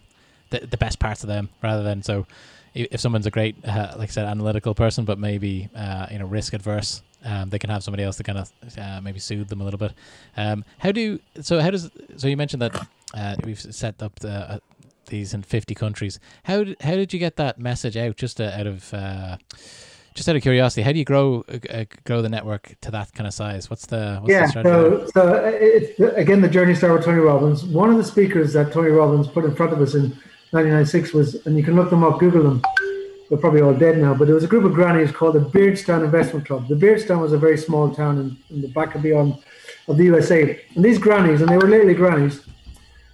[0.51, 2.27] the, the best parts of them, rather than so.
[2.73, 6.27] If someone's a great, uh, like I said, analytical person, but maybe uh, you know
[6.27, 9.61] risk adverse, um, they can have somebody else to kind of uh, maybe soothe them
[9.61, 9.93] a little bit.
[10.37, 11.61] Um, how do so?
[11.61, 12.29] How does so?
[12.29, 14.59] You mentioned that uh, we've set up the, uh,
[15.11, 16.19] these in fifty countries.
[16.45, 18.17] How did, how did you get that message out?
[18.17, 19.37] Just uh, out of uh,
[20.15, 23.27] just out of curiosity, how do you grow uh, grow the network to that kind
[23.27, 23.71] of size?
[23.71, 24.47] What's the what's yeah?
[24.47, 27.65] The so, so it's again the journey started with Tony Robbins.
[27.65, 30.11] One of the speakers that Tony Robbins put in front of us in
[30.53, 32.63] 1996 was, and you can look them up, Google them.
[33.29, 36.05] They're probably all dead now, but there was a group of grannies called the Beardstown
[36.05, 36.67] Investment Club.
[36.67, 39.39] The Beardstown was a very small town in, in the back of beyond
[39.87, 42.41] of the USA, and these grannies, and they were literally grannies,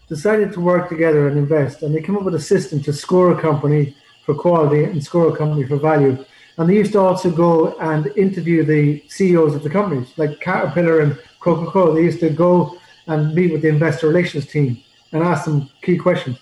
[0.08, 3.32] decided to work together and invest, and they came up with a system to score
[3.32, 6.24] a company for quality and score a company for value
[6.58, 11.00] and they used to also go and interview the CEOs of the companies, like Caterpillar
[11.00, 11.94] and Coca Cola.
[11.94, 15.98] They used to go and meet with the investor relations team and ask them key
[15.98, 16.38] questions.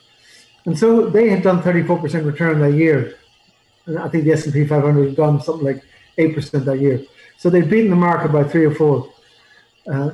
[0.67, 3.17] And so they had done 34% return that year.
[3.87, 5.83] And I think the S&P 500 had done something like
[6.17, 7.05] 8% that year.
[7.37, 9.13] So they'd beaten the market by three or four
[9.87, 10.11] uh,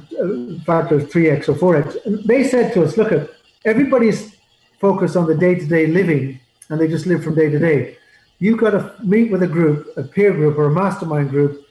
[0.64, 2.06] factors, 3x or 4x.
[2.06, 3.30] And they said to us, look, at
[3.64, 4.36] everybody's
[4.80, 7.96] focused on the day-to-day living and they just live from day to day
[8.40, 11.64] you've got to meet with a group, a peer group or a mastermind group,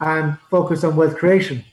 [0.00, 1.64] and focus on wealth creation.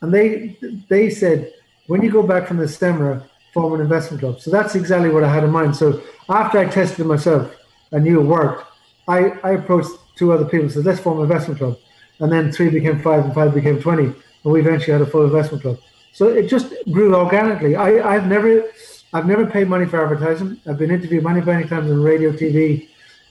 [0.00, 1.52] And they they said
[1.86, 4.40] when you go back from the seminar, form an investment club.
[4.40, 5.76] So that's exactly what I had in mind.
[5.76, 7.54] So after I tested myself,
[7.92, 8.66] I knew it worked.
[9.06, 11.78] I, I approached two other people, said let's form an investment club.
[12.20, 14.04] And then three became five and five became 20.
[14.04, 14.14] And
[14.44, 15.78] we eventually had a full investment club.
[16.12, 17.76] So it just grew organically.
[17.76, 18.64] I, I've never
[19.14, 20.60] I've never paid money for advertising.
[20.66, 22.88] I've been interviewed many, many times on radio, TV,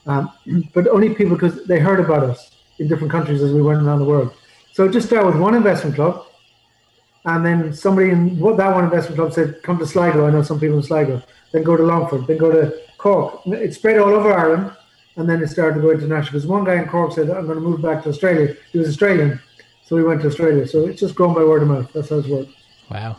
[0.07, 0.31] um,
[0.73, 3.99] but only people because they heard about us in different countries as we went around
[3.99, 4.33] the world.
[4.71, 6.25] So just start with one investment club,
[7.25, 10.41] and then somebody in what that one investment club said, "Come to Sligo." I know
[10.41, 11.21] some people in Sligo.
[11.51, 12.27] Then go to Longford.
[12.27, 13.41] Then go to Cork.
[13.45, 14.71] It spread all over Ireland,
[15.17, 16.31] and then it started to go international.
[16.31, 18.87] Because one guy in Cork said, "I'm going to move back to Australia." He was
[18.87, 19.39] Australian,
[19.85, 20.65] so we went to Australia.
[20.65, 21.91] So it's just grown by word of mouth.
[21.93, 22.51] That's how it's worked.
[22.89, 23.17] Wow,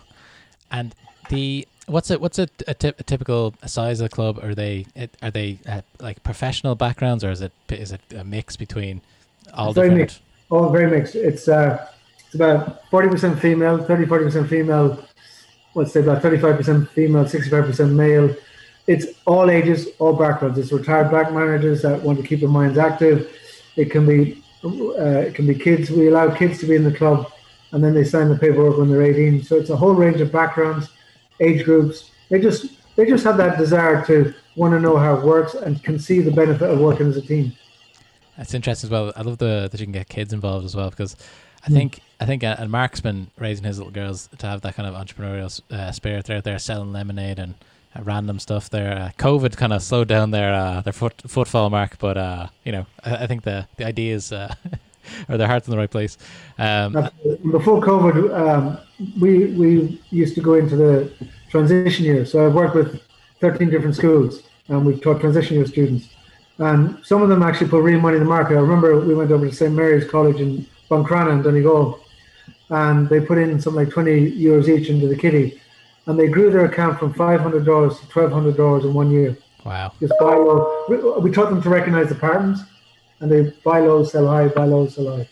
[0.71, 0.95] and
[1.29, 2.21] the what's it?
[2.21, 4.39] What's a, a, a typical size of the club?
[4.43, 4.87] Are they
[5.23, 9.01] are they uh, like professional backgrounds, or is it is it a mix between
[9.53, 9.91] all it's different?
[9.91, 10.21] Very mixed.
[10.51, 11.15] Oh, very mixed.
[11.15, 11.87] It's uh,
[12.25, 15.05] it's about forty percent female, 30 40 percent female.
[15.75, 18.35] Let's say about thirty five percent female, sixty five percent male.
[18.87, 20.59] It's all ages, all backgrounds.
[20.59, 23.31] It's retired bank managers that want to keep their minds active.
[23.77, 25.91] It can be uh, it can be kids.
[25.91, 27.33] We allow kids to be in the club,
[27.73, 29.43] and then they sign the paperwork when they're eighteen.
[29.43, 30.91] So it's a whole range of backgrounds
[31.41, 32.11] age groups.
[32.31, 32.67] They just
[32.97, 36.21] they just have that desire to want to know how it works and can see
[36.21, 37.53] the benefit of working as a team.
[38.37, 39.13] That's interesting as well.
[39.17, 41.17] I love the that you can get kids involved as well because
[41.65, 41.75] I mm.
[41.75, 44.89] think I think uh, and Mark's been raising his little girls to have that kind
[44.89, 46.27] of entrepreneurial uh, spirit.
[46.27, 47.55] They're out there selling lemonade and
[47.97, 48.71] uh, random stuff.
[48.71, 51.99] There, uh, COVID kind of slowed down their uh, their foot, footfall, Mark.
[51.99, 54.33] But uh, you know, I, I, think the the idea is
[55.29, 56.19] or their heart's in the right place.
[56.59, 56.93] Um,
[57.51, 58.79] Before COVID, um,
[59.21, 61.13] we we used to go into the
[61.51, 62.25] transition year.
[62.27, 63.01] So I've worked with
[63.41, 66.09] 13 different schools, and we've taught transition year students.
[66.59, 68.57] And some of them actually put real money in the market.
[68.57, 72.01] I remember we went over to St Mary's College in Buncrana in Donegal,
[72.71, 75.61] and they put in something like 20 euros each into the kitty,
[76.07, 79.37] and they grew their account from $500 to $1,200 in one year.
[79.65, 79.93] Wow!
[79.99, 81.19] Just buy low.
[81.21, 82.63] We taught them to recognize the patterns
[83.21, 85.29] and they buy low, sell high, buy low, sell high.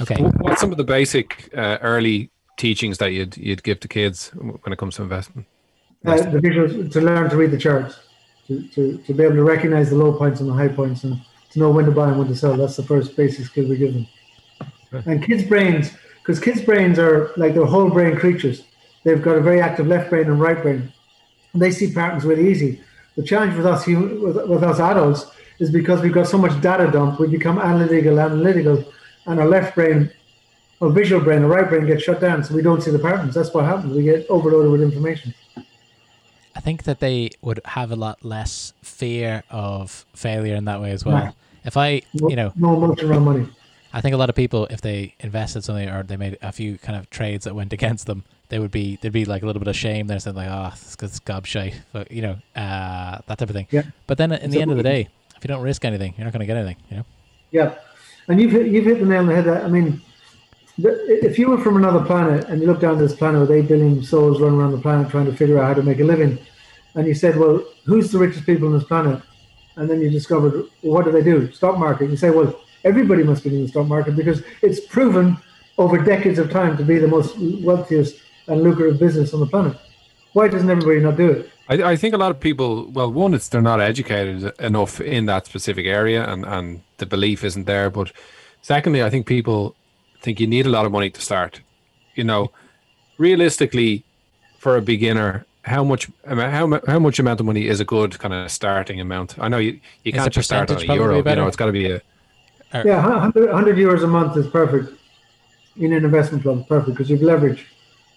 [0.00, 0.22] Okay.
[0.40, 4.72] What's some of the basic uh, early teachings that you'd you'd give to kids when
[4.72, 5.46] it comes to investment?
[6.04, 7.98] Uh, the visuals to learn to read the charts,
[8.46, 11.20] to, to, to be able to recognize the low points and the high points, and
[11.50, 12.56] to know when to buy and when to sell.
[12.56, 14.06] That's the first basic skill we give them.
[14.92, 15.12] Okay.
[15.12, 18.64] And kids' brains, because kids' brains are like they're whole brain creatures.
[19.04, 20.92] They've got a very active left brain and right brain.
[21.52, 22.80] And they see patterns really easy.
[23.16, 25.26] The challenge with us with, with us adults
[25.58, 28.84] is because we've got so much data dump, we become analytical, analytical,
[29.26, 30.10] and our left brain,
[30.80, 33.34] our visual brain, our right brain gets shut down, so we don't see the patterns.
[33.34, 33.94] That's what happens.
[33.94, 35.34] We get overloaded with information.
[36.56, 40.90] I think that they would have a lot less fear of failure in that way
[40.92, 41.26] as well.
[41.26, 41.32] Nah.
[41.64, 43.48] If I, you know, no emotion around money.
[43.92, 46.78] I think a lot of people, if they invested something or they made a few
[46.78, 49.60] kind of trades that went against them, they would be there'd be like a little
[49.60, 53.38] bit of shame there, saying like, "Oh, it's, it's gobshite," but you know, uh, that
[53.38, 53.68] type of thing.
[53.70, 53.84] Yeah.
[54.06, 55.08] But then, in the end of the day,
[55.44, 56.76] you don't risk anything, you're not going to get anything.
[56.90, 57.04] You know.
[57.50, 57.74] Yeah,
[58.28, 59.48] and you've hit, you've hit the nail on the head.
[59.48, 60.00] I mean,
[60.78, 64.02] if you were from another planet and you look down this planet with eight billion
[64.02, 66.38] souls running around the planet trying to figure out how to make a living,
[66.94, 69.22] and you said, "Well, who's the richest people on this planet?"
[69.76, 71.50] and then you discovered, well, what do they do?
[71.52, 72.10] Stock market.
[72.10, 75.36] You say, "Well, everybody must be in the stock market because it's proven
[75.78, 79.76] over decades of time to be the most wealthiest and lucrative business on the planet."
[80.32, 81.50] Why doesn't everybody not do it?
[81.68, 85.26] I, I think a lot of people, well, one, it's they're not educated enough in
[85.26, 87.90] that specific area, and and the belief isn't there.
[87.90, 88.12] But
[88.62, 89.74] secondly, I think people
[90.20, 91.60] think you need a lot of money to start.
[92.14, 92.50] You know,
[93.18, 94.04] realistically,
[94.58, 98.34] for a beginner, how much how how much amount of money is a good kind
[98.34, 99.38] of starting amount?
[99.38, 101.16] I know you you can't just start on a euro.
[101.16, 102.02] You know, it's got to be a
[102.84, 105.00] yeah, 100, 100 euros a month is perfect
[105.76, 106.66] in an investment club.
[106.68, 107.66] Perfect because you've leverage.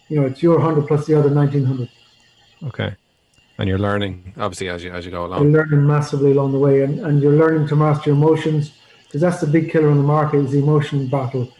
[0.09, 1.89] You know, it's your hundred plus the other nineteen hundred.
[2.63, 2.95] Okay
[3.57, 5.43] and you're learning obviously as you as you go along.
[5.43, 9.21] You're learning massively along the way, and, and you're learning to master your emotions because
[9.21, 11.51] that's the big killer in the market is the emotion battle.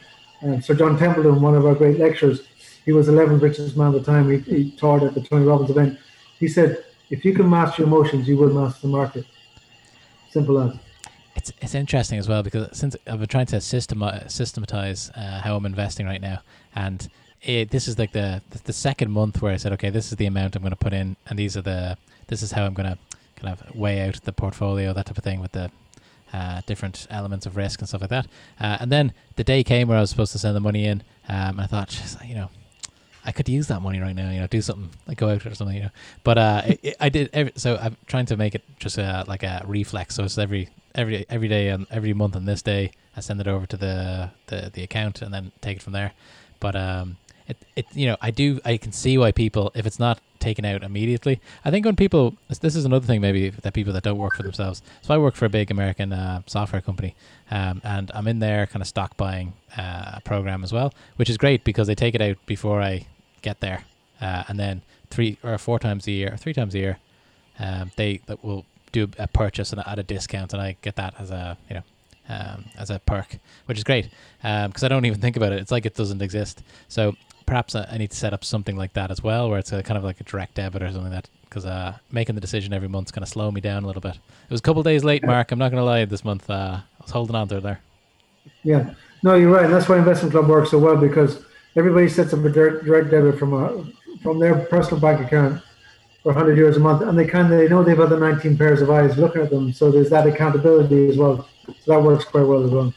[0.42, 2.48] And Sir John Templeton, one of our great lecturers,
[2.86, 4.30] he was 11th richest man at the time.
[4.30, 6.00] He, he taught at the Tony Robbins event.
[6.40, 9.26] He said, "If you can master your emotions, you will master the market."
[10.30, 10.78] Simple as.
[11.36, 15.56] It's it's interesting as well because since I've been trying to system systematize uh, how
[15.56, 16.42] I'm investing right now,
[16.76, 17.08] and
[17.42, 20.26] it, this is like the the second month where I said, okay, this is the
[20.26, 21.98] amount I'm going to put in, and these are the
[22.28, 22.98] this is how I'm going to
[23.36, 25.72] kind of weigh out the portfolio, that type of thing, with the
[26.34, 28.28] uh, different elements of risk and stuff like that.
[28.60, 31.04] Uh, and then the day came where I was supposed to send the money in.
[31.30, 32.50] Um, I thought, you know,
[33.26, 34.32] I could use that money right now.
[34.32, 35.76] You know, do something like go out or something.
[35.76, 35.90] You know,
[36.24, 37.30] but uh, it, it, I did.
[37.34, 40.16] Every, so I'm trying to make it just a, like a reflex.
[40.16, 43.48] So it's every every every day and every month on this day, I send it
[43.48, 46.14] over to the the, the account and then take it from there.
[46.60, 50.00] But um, it, it you know I do I can see why people if it's
[50.00, 51.40] not taken out immediately.
[51.66, 54.44] I think when people this is another thing maybe that people that don't work for
[54.44, 54.82] themselves.
[55.02, 57.16] So I work for a big American uh, software company,
[57.50, 61.38] um, and I'm in their kind of stock buying uh, program as well, which is
[61.38, 63.08] great because they take it out before I
[63.42, 63.84] get there,
[64.22, 66.98] uh, and then three or four times a year, three times a year,
[67.60, 71.32] um, they will do a purchase and at a discount, and I get that as
[71.32, 71.84] a you know
[72.30, 74.10] um, as a perk, which is great
[74.42, 75.60] because um, I don't even think about it.
[75.60, 76.62] It's like it doesn't exist.
[76.88, 77.16] So
[77.48, 79.98] perhaps I need to set up something like that as well, where it's a kind
[79.98, 81.30] of like a direct debit or something like that.
[81.46, 84.16] Because uh, making the decision every month's kind of slow me down a little bit.
[84.16, 85.52] It was a couple days late, Mark.
[85.52, 86.06] I'm not going to lie.
[86.06, 87.80] This month, uh, I was holding on to it there.
[88.64, 89.66] Yeah, no, you're right.
[89.66, 91.44] And that's why investment club works so well because
[91.76, 93.86] everybody sets up a direct, direct debit from a
[94.22, 95.62] from their personal bank account
[96.24, 98.82] for 100 euros a month, and they kind of they know they've other 19 pairs
[98.82, 99.72] of eyes looking at them.
[99.72, 101.48] So there's that accountability as well.
[101.66, 102.94] So that works quite well as well.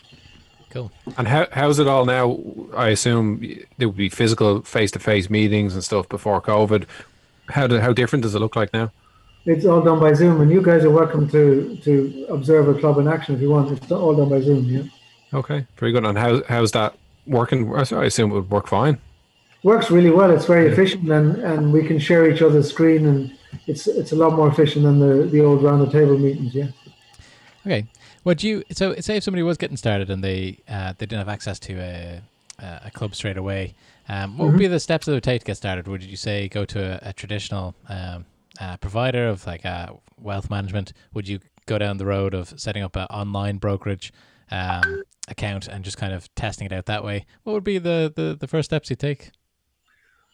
[0.70, 0.92] Cool.
[1.18, 2.38] And how how's it all now?
[2.76, 3.40] I assume
[3.78, 6.86] there would be physical face to face meetings and stuff before COVID.
[7.48, 8.92] How do, how different does it look like now?
[9.46, 12.98] It's all done by Zoom, and you guys are welcome to to observe a club
[12.98, 13.72] in action if you want.
[13.72, 14.64] It's all done by Zoom.
[14.64, 14.82] Yeah.
[15.32, 16.04] Okay, very good.
[16.04, 16.94] And how how's that
[17.26, 17.74] working?
[17.74, 18.98] I assume it would work fine.
[19.64, 20.30] Works really well.
[20.30, 20.72] It's very yeah.
[20.72, 24.48] efficient, and, and we can share each other's screen, and it's it's a lot more
[24.48, 26.54] efficient than the the old round the table meetings.
[26.54, 26.68] Yeah.
[27.66, 27.86] Okay.
[28.24, 31.28] Would you so say if somebody was getting started and they uh, they didn't have
[31.28, 32.22] access to a
[32.84, 33.74] a club straight away,
[34.08, 34.52] um, what mm-hmm.
[34.52, 35.88] would be the steps that they would take to get started?
[35.88, 38.26] Would you say go to a, a traditional um,
[38.60, 40.92] uh, provider of like uh, wealth management?
[41.14, 44.12] Would you go down the road of setting up an online brokerage
[44.50, 47.24] um, account and just kind of testing it out that way?
[47.44, 49.30] What would be the, the, the first steps you take?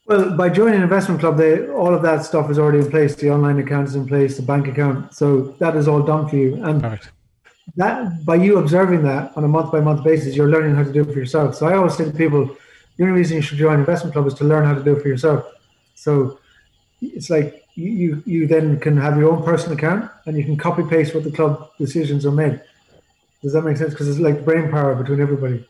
[0.06, 3.14] Well, by joining an investment club, they, all of that stuff is already in place.
[3.16, 5.14] The online account is in place, the bank account.
[5.14, 6.64] So that is all done for you.
[6.64, 7.10] And Perfect
[7.74, 10.92] that by you observing that on a month by month basis, you're learning how to
[10.92, 11.56] do it for yourself.
[11.56, 12.46] So I always say to people,
[12.96, 15.02] the only reason you should join investment club is to learn how to do it
[15.02, 15.44] for yourself.
[15.94, 16.38] So
[17.02, 20.56] it's like you, you, you then can have your own personal account and you can
[20.56, 22.60] copy paste what the club decisions are made.
[23.42, 23.90] Does that make sense?
[23.90, 25.66] Because it's like brain power between everybody.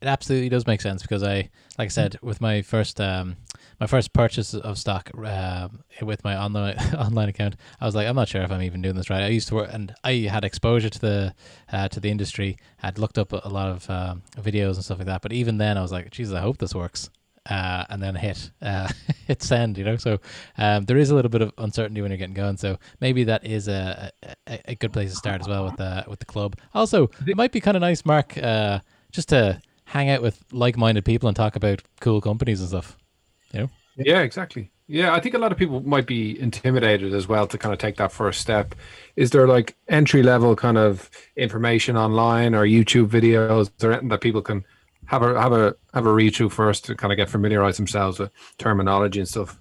[0.00, 3.36] It absolutely does make sense because I, like I said, with my first um,
[3.80, 5.68] my first purchase of stock uh,
[6.02, 8.94] with my online online account, I was like, I'm not sure if I'm even doing
[8.94, 9.22] this right.
[9.22, 11.34] I used to work, and I had exposure to the
[11.72, 12.58] uh, to the industry.
[12.82, 15.22] I'd looked up a lot of um, videos and stuff like that.
[15.22, 17.10] But even then, I was like, Jesus, I hope this works.
[17.48, 18.88] Uh, and then hit uh,
[19.26, 19.96] hit send, you know.
[19.96, 20.18] So
[20.58, 22.58] um, there is a little bit of uncertainty when you're getting going.
[22.58, 24.12] So maybe that is a,
[24.46, 26.56] a, a good place to start as well with the with the club.
[26.74, 28.80] Also, it might be kind of nice, Mark, uh,
[29.12, 32.96] just to hang out with like minded people and talk about cool companies and stuff.
[33.52, 33.70] You know?
[33.96, 34.70] Yeah, exactly.
[34.86, 37.78] Yeah, I think a lot of people might be intimidated as well to kind of
[37.78, 38.74] take that first step.
[39.16, 44.20] Is there like entry level kind of information online or YouTube videos or anything that
[44.20, 44.64] people can
[45.06, 48.18] have a have a have a read through first to kind of get familiarize themselves
[48.18, 49.58] with terminology and stuff?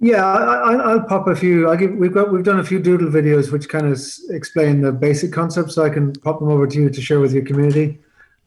[0.00, 1.70] Yeah, I, will pop a few.
[1.70, 3.98] I give we've got we've done a few doodle videos which kind of
[4.30, 5.74] explain the basic concepts.
[5.74, 7.98] So I can pop them over to you to share with your community.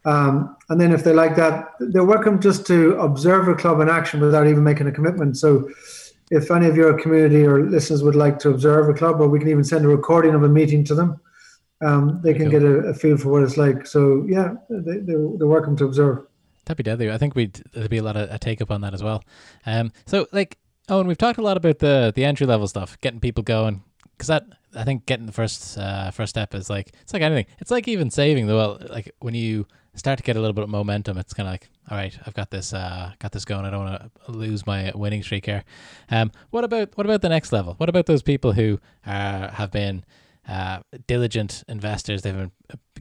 [0.05, 3.89] Um, and then if they like that, they're welcome just to observe a club in
[3.89, 5.37] action without even making a commitment.
[5.37, 5.69] So
[6.31, 9.39] if any of your community or listeners would like to observe a club, or we
[9.39, 11.19] can even send a recording of a meeting to them,
[11.81, 13.87] um, they can get a, a, feel for what it's like.
[13.87, 16.25] So yeah, they, they're, they're welcome to observe.
[16.65, 17.11] That'd be deadly.
[17.11, 19.23] I think we'd there'd be a lot of a take up on that as well.
[19.65, 20.57] Um, so like,
[20.87, 23.81] oh, and we've talked a lot about the the entry level stuff, getting people going,
[24.11, 27.47] because that I think getting the first uh, first step is like it's like anything.
[27.59, 29.65] It's like even saving the well, like when you
[29.99, 32.33] start to get a little bit of momentum, it's kind of like, all right, I've
[32.33, 33.65] got this, uh, got this going.
[33.65, 35.63] I don't want to lose my winning streak here.
[36.09, 37.75] Um, what about what about the next level?
[37.75, 40.03] What about those people who uh, have been
[40.47, 42.21] uh, diligent investors?
[42.21, 42.51] They've been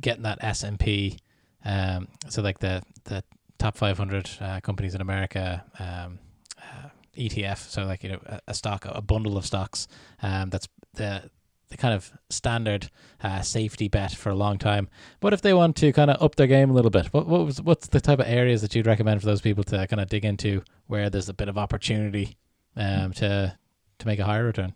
[0.00, 1.18] getting that S and P,
[1.64, 3.24] um, so like the the
[3.58, 5.64] top 500 uh, companies in America.
[5.78, 6.18] Um,
[6.58, 9.88] uh, ETF, so like you know a, a, stock, a bundle of stocks.
[10.22, 11.30] Um, that's the
[11.68, 12.90] the kind of standard
[13.22, 14.88] uh, safety bet for a long time.
[15.20, 17.44] But if they want to kind of up their game a little bit, what, what
[17.46, 20.08] was, what's the type of areas that you'd recommend for those people to kind of
[20.08, 22.36] dig into where there's a bit of opportunity
[22.76, 23.56] um, to
[23.98, 24.72] to make a higher return?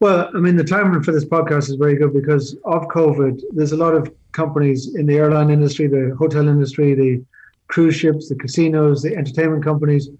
[0.00, 3.40] Well, I mean, the timing for this podcast is very good because of COVID.
[3.52, 7.24] There's a lot of companies in the airline industry, the hotel industry, the
[7.68, 10.10] cruise ships, the casinos, the entertainment companies.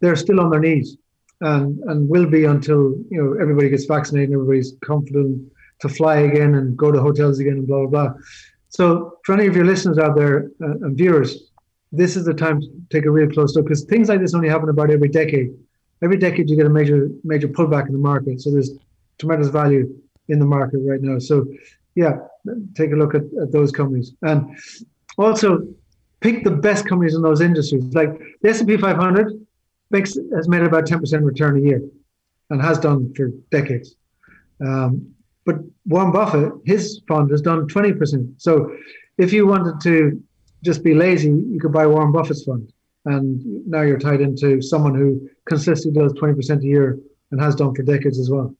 [0.00, 0.96] They're still on their knees
[1.40, 5.50] and and will be until you know everybody gets vaccinated, and everybody's confident
[5.80, 8.14] to fly again and go to hotels again, and blah blah blah.
[8.68, 11.50] So, for any of your listeners out there uh, and viewers,
[11.92, 14.48] this is the time to take a real close look because things like this only
[14.48, 15.50] happen about every decade.
[16.02, 18.40] Every decade, you get a major major pullback in the market.
[18.40, 18.70] So there's
[19.18, 19.92] tremendous value
[20.28, 21.18] in the market right now.
[21.18, 21.46] So,
[21.94, 22.18] yeah,
[22.74, 24.56] take a look at, at those companies and
[25.18, 25.66] also
[26.20, 27.84] pick the best companies in those industries.
[27.92, 29.46] Like the S&P 500
[29.90, 31.82] makes has made about 10% return a year
[32.50, 33.96] and has done for decades.
[34.60, 38.34] Um, but Warren Buffett, his fund has done 20%.
[38.38, 38.74] So
[39.18, 40.22] if you wanted to
[40.62, 42.72] just be lazy, you could buy Warren Buffett's fund.
[43.06, 46.98] And now you're tied into someone who consistently does 20% a year
[47.30, 48.54] and has done for decades as well.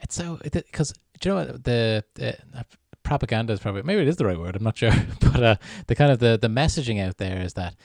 [0.00, 1.64] It's so, because do you know what?
[1.64, 2.36] The, the
[3.04, 4.92] propaganda is probably, maybe it is the right word, I'm not sure.
[5.20, 7.76] But uh, the kind of the, the messaging out there is that,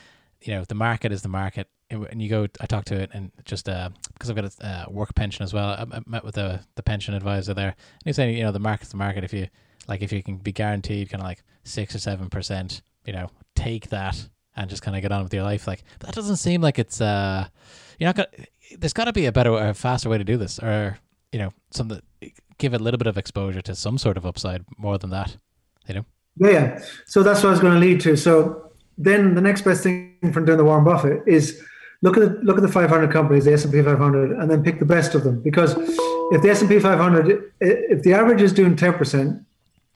[0.42, 3.32] you know, the market is the market and you go, I talk to it, and
[3.46, 5.70] just uh, because I've got a uh, work pension as well.
[5.70, 8.60] I, I met with the the pension advisor there, and he's saying, you know, the
[8.60, 9.24] market's the market.
[9.24, 9.48] If you
[9.88, 13.30] like, if you can be guaranteed kind of like six or seven percent, you know,
[13.56, 15.68] take that and just kind of get on with your life.
[15.68, 17.48] Like that doesn't seem like it's uh,
[18.00, 18.30] you're not gonna.
[18.78, 21.00] There's got to be a better, a faster way to do this, or
[21.32, 22.02] you know, something
[22.58, 25.38] give a little bit of exposure to some sort of upside more than that.
[25.88, 26.06] You know.
[26.38, 26.84] Yeah.
[27.06, 28.18] So that's what I was going to lead to.
[28.18, 31.64] So then the next best thing from doing the Warren Buffett is
[32.02, 34.86] look at the, look at the 500 companies, the S&P 500, and then pick the
[34.86, 35.42] best of them.
[35.42, 35.76] Because
[36.32, 39.44] if the S&P 500, if the average is doing 10%,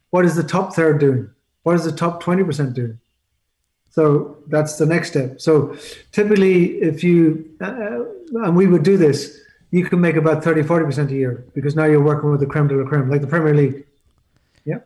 [0.09, 1.29] what is the top third doing?
[1.63, 2.99] What is the top 20% doing?
[3.91, 5.41] So that's the next step.
[5.41, 5.77] So
[6.11, 8.05] typically, if you, uh,
[8.45, 9.39] and we would do this,
[9.71, 12.67] you can make about 30, 40% a year because now you're working with the creme
[12.67, 13.85] de la creme, like the Premier League.
[14.65, 14.79] Yeah.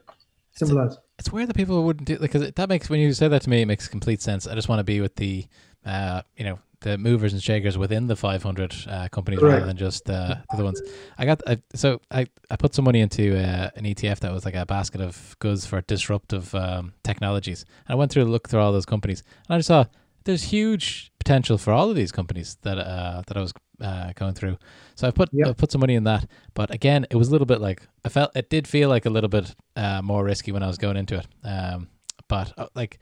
[0.53, 0.97] Simple as.
[1.19, 3.61] It's weird that people wouldn't do because that makes when you say that to me,
[3.61, 4.47] it makes complete sense.
[4.47, 5.45] I just want to be with the,
[5.85, 10.07] uh, you know, the movers and shakers within the 500 uh, companies rather than just
[10.07, 10.79] uh, the other ones.
[11.17, 14.45] I got I, so I, I put some money into uh, an ETF that was
[14.45, 18.61] like a basket of goods for disruptive um, technologies, and I went through look through
[18.61, 19.85] all those companies, and I just saw
[20.25, 24.35] there's huge potential for all of these companies that uh, that I was uh, going
[24.35, 24.57] through.
[24.93, 25.47] So I put yep.
[25.47, 28.09] I put some money in that, but again, it was a little bit like I
[28.09, 30.97] felt it did feel like a little bit uh, more risky when I was going
[30.97, 31.27] into it.
[31.43, 31.87] Um,
[32.27, 32.99] but uh, like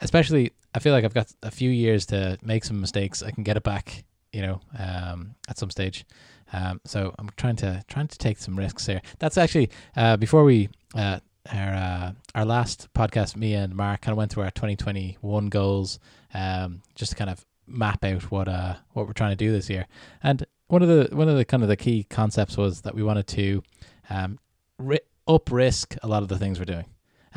[0.00, 3.22] especially I feel like I've got a few years to make some mistakes.
[3.22, 6.04] I can get it back, you know, um, at some stage.
[6.52, 9.00] Um, so I'm trying to trying to take some risks here.
[9.18, 11.20] That's actually uh, before we uh,
[11.52, 15.98] our uh, our last podcast, me and Mark kind of went through our 2021 goals,
[16.34, 19.68] um, just to kind of map out what uh what we're trying to do this
[19.68, 19.86] year.
[20.22, 23.02] And one of the one of the kind of the key concepts was that we
[23.02, 23.62] wanted to
[24.10, 24.38] um,
[24.78, 26.86] ri- up risk a lot of the things we're doing.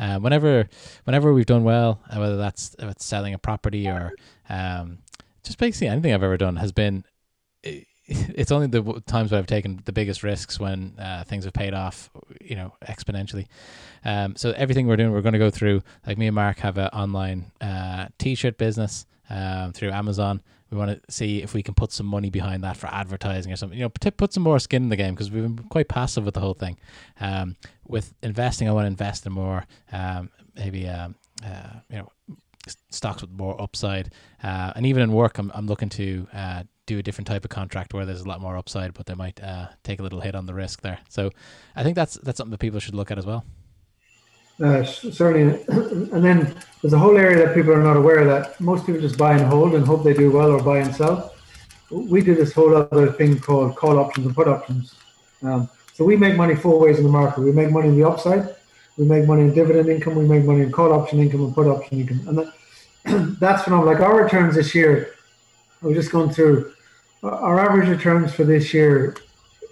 [0.00, 0.66] Uh, whenever
[1.04, 4.12] whenever we've done well, uh, whether that's selling a property or
[4.48, 4.98] um,
[5.44, 7.04] just basically anything I've ever done has been.
[8.12, 11.74] It's only the times when I've taken the biggest risks when uh, things have paid
[11.74, 13.46] off, you know, exponentially.
[14.04, 15.82] Um, so everything we're doing, we're going to go through.
[16.04, 20.42] Like me and Mark have an online uh, t-shirt business um, through Amazon.
[20.70, 23.56] We want to see if we can put some money behind that for advertising or
[23.56, 23.78] something.
[23.78, 26.24] You know, put, put some more skin in the game because we've been quite passive
[26.24, 26.78] with the whole thing.
[27.20, 27.56] Um,
[27.86, 32.12] with investing, I want to invest in more, um, maybe um, uh, you know,
[32.90, 34.12] stocks with more upside.
[34.42, 37.50] Uh, and even in work, I'm I'm looking to uh, do a different type of
[37.50, 40.34] contract where there's a lot more upside, but they might uh, take a little hit
[40.34, 40.98] on the risk there.
[41.08, 41.30] So
[41.74, 43.44] I think that's that's something that people should look at as well.
[44.62, 48.60] Uh, certainly, and then there's a whole area that people are not aware of that
[48.60, 51.34] most people just buy and hold and hope they do well or buy and sell.
[51.90, 54.94] We do this whole other thing called call options and put options.
[55.42, 57.40] Um, so we make money four ways in the market.
[57.40, 58.54] We make money in the upside,
[58.98, 61.66] we make money in dividend income, we make money in call option income and put
[61.66, 63.94] option income, and that, that's phenomenal.
[63.94, 65.14] Like our returns this year,
[65.80, 66.74] we're just going through
[67.22, 69.16] our average returns for this year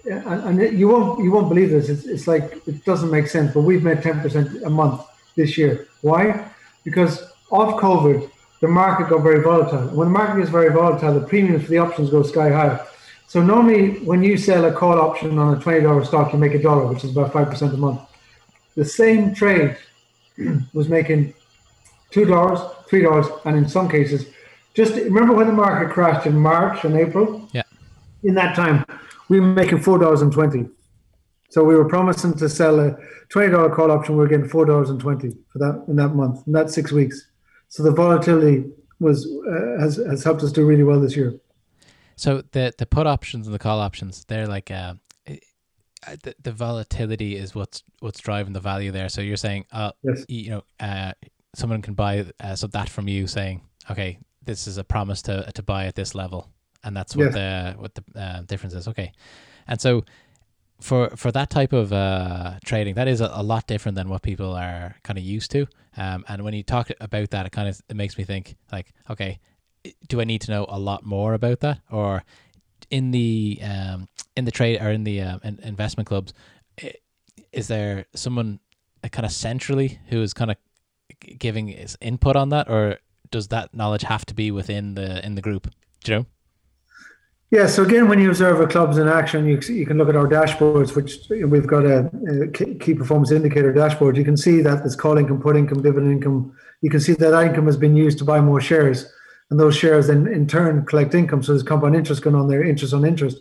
[0.09, 1.89] and, and you won't you won't believe this.
[1.89, 5.01] It's, it's like it doesn't make sense, but we've made ten percent a month
[5.35, 5.87] this year.
[6.01, 6.49] Why?
[6.83, 8.29] Because of COVID,
[8.61, 9.87] the market got very volatile.
[9.89, 12.85] When the market gets very volatile, the premiums for the options go sky high.
[13.27, 16.53] So normally, when you sell a call option on a twenty dollar stock, you make
[16.53, 18.01] a dollar, which is about five percent a month.
[18.75, 19.77] The same trade
[20.73, 21.33] was making
[22.09, 24.25] two dollars, three dollars, and in some cases,
[24.73, 27.47] just remember when the market crashed in March and April.
[27.51, 27.63] Yeah.
[28.23, 28.83] In that time,
[29.29, 30.67] we were making four dollars and twenty.
[31.49, 32.97] So we were promising to sell a
[33.29, 34.17] twenty dollar call option.
[34.17, 36.91] We are getting four dollars and twenty for that in that month, in that six
[36.91, 37.27] weeks.
[37.69, 38.65] So the volatility
[38.99, 41.39] was uh, has has helped us do really well this year.
[42.15, 44.95] So the the put options and the call options, they're like uh,
[46.23, 49.09] the, the volatility is what's what's driving the value there.
[49.09, 50.25] So you're saying, uh, yes.
[50.27, 51.13] you know, uh,
[51.55, 55.51] someone can buy uh, so that from you saying, okay, this is a promise to
[55.53, 56.51] to buy at this level
[56.83, 58.87] and that's what the what the uh, difference is.
[58.87, 59.11] Okay,
[59.67, 60.03] and so
[60.79, 64.21] for for that type of uh, trading, that is a, a, lot different than what
[64.21, 65.67] people are kind of used to.
[65.97, 68.93] Um, and when you talk about that, it kind of it makes me think like,
[69.09, 69.39] okay,
[70.07, 72.23] do I need to know a lot more about that, or
[72.89, 76.33] in the um, in the trade or in the uh, in investment clubs,
[77.51, 78.59] is there someone
[79.11, 80.57] kind of centrally who is kind of
[81.37, 82.99] giving his input on that, or
[83.31, 85.69] does that knowledge have to be within the in the group?
[86.03, 86.25] Do you know?
[87.51, 90.15] Yeah, so again, when you observe our clubs in action, you, you can look at
[90.15, 94.17] our dashboards, which we've got a, a, key performance indicator dashboard.
[94.17, 96.55] You can see that there's call income, put income, dividend income.
[96.81, 99.11] You can see that income has been used to buy more shares,
[99.49, 101.41] and those shares then in turn collect income.
[101.41, 103.37] So there's compound interest going on there, interest on interest.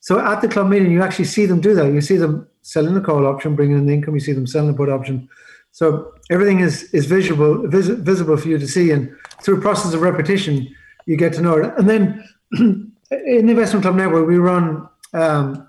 [0.00, 1.92] So at the club meeting, you actually see them do that.
[1.92, 4.14] You see them selling the call option, bringing in the income.
[4.14, 5.28] You see them selling the put option.
[5.70, 9.94] So everything is is visible vis- visible for you to see, and through a process
[9.94, 10.74] of repetition,
[11.06, 11.72] you get to know it.
[11.78, 12.90] And then
[13.26, 15.68] in the investment club network, we run um,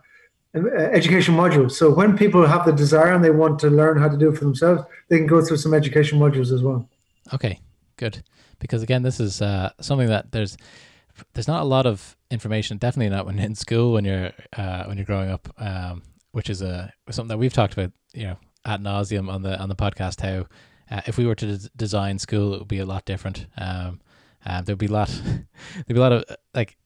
[0.54, 1.72] education modules.
[1.72, 4.38] So when people have the desire and they want to learn how to do it
[4.38, 6.90] for themselves, they can go through some education modules as well.
[7.34, 7.60] Okay,
[7.98, 8.24] good.
[8.60, 10.58] Because again, this is uh, something that there's
[11.34, 12.78] there's not a lot of information.
[12.78, 16.62] Definitely not when in school when you're uh, when you're growing up, um, which is
[16.62, 17.92] a something that we've talked about.
[18.14, 20.22] You know, ad nauseum on the on the podcast.
[20.22, 20.48] How
[20.90, 23.48] uh, if we were to d- design school, it would be a lot different.
[23.58, 24.00] Um,
[24.46, 25.10] uh, there'd be a lot.
[25.26, 26.24] there'd be a lot of
[26.54, 26.78] like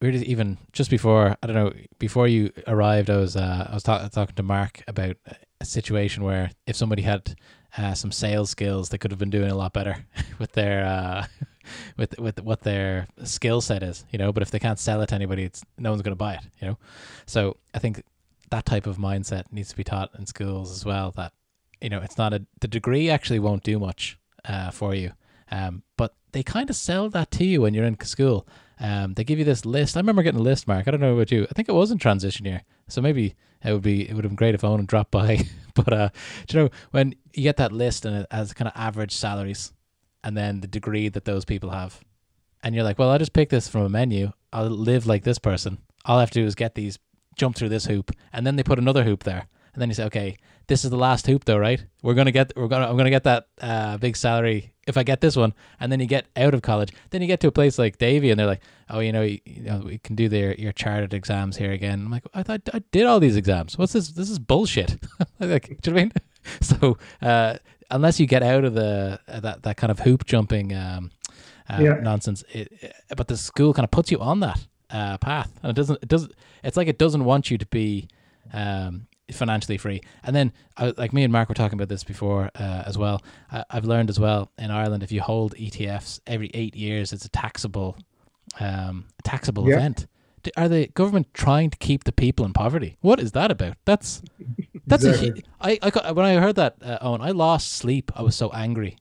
[0.00, 3.82] we even just before I don't know before you arrived, I was uh, I was
[3.82, 5.16] talk- talking to Mark about
[5.60, 7.34] a situation where if somebody had
[7.76, 10.06] uh, some sales skills, they could have been doing a lot better
[10.38, 11.26] with their uh,
[11.96, 14.32] with with what their skill set is, you know.
[14.32, 16.42] But if they can't sell it to anybody, it's no one's going to buy it,
[16.60, 16.78] you know.
[17.26, 18.02] So I think
[18.50, 21.12] that type of mindset needs to be taught in schools as well.
[21.12, 21.32] That
[21.80, 25.12] you know, it's not a the degree actually won't do much uh, for you,
[25.50, 28.46] um, but they kind of sell that to you when you're in school.
[28.80, 29.96] Um, they give you this list.
[29.96, 30.86] I remember getting a list, Mark.
[30.86, 31.46] I don't know about you.
[31.50, 34.30] I think it was in transition year, so maybe it would be it would have
[34.30, 35.40] been great if Owen dropped by.
[35.74, 36.08] but uh,
[36.50, 39.72] you know, when you get that list and it has kind of average salaries,
[40.22, 42.00] and then the degree that those people have,
[42.62, 44.32] and you're like, well, I'll just pick this from a menu.
[44.52, 45.78] I'll live like this person.
[46.04, 46.98] All I have to do is get these,
[47.36, 49.48] jump through this hoop, and then they put another hoop there,
[49.78, 51.84] and then you say, okay, this is the last hoop though, right?
[52.02, 55.20] We're gonna get, we're gonna, I'm gonna get that uh, big salary if I get
[55.20, 57.78] this one, and then you get out of college, then you get to a place
[57.78, 60.54] like Davy, and they're like, oh, you know, you, you know, we can do their
[60.54, 62.06] your chartered exams here again.
[62.06, 63.78] I'm like, I thought I did all these exams.
[63.78, 64.08] What's this?
[64.08, 64.96] This is bullshit.
[65.40, 66.12] like, do you know what I mean?
[66.62, 67.58] So uh,
[67.90, 71.10] unless you get out of the uh, that that kind of hoop jumping um,
[71.68, 72.00] uh, yeah.
[72.00, 75.68] nonsense, it, it, but the school kind of puts you on that uh, path, and
[75.70, 76.02] it doesn't.
[76.02, 76.32] It doesn't.
[76.64, 78.08] It's like it doesn't want you to be.
[78.54, 80.00] Um, financially free.
[80.22, 80.52] And then,
[80.96, 83.22] like me and Mark were talking about this before uh, as well.
[83.50, 87.24] I, have learned as well in Ireland, if you hold ETFs every eight years, it's
[87.24, 87.96] a taxable,
[88.60, 89.76] um, taxable yeah.
[89.76, 90.06] event.
[90.56, 92.96] Are the government trying to keep the people in poverty?
[93.00, 93.76] What is that about?
[93.84, 94.22] That's
[94.86, 95.44] that's exactly.
[95.60, 98.10] a, I, I when I heard that uh, Owen, I lost sleep.
[98.14, 98.96] I was so angry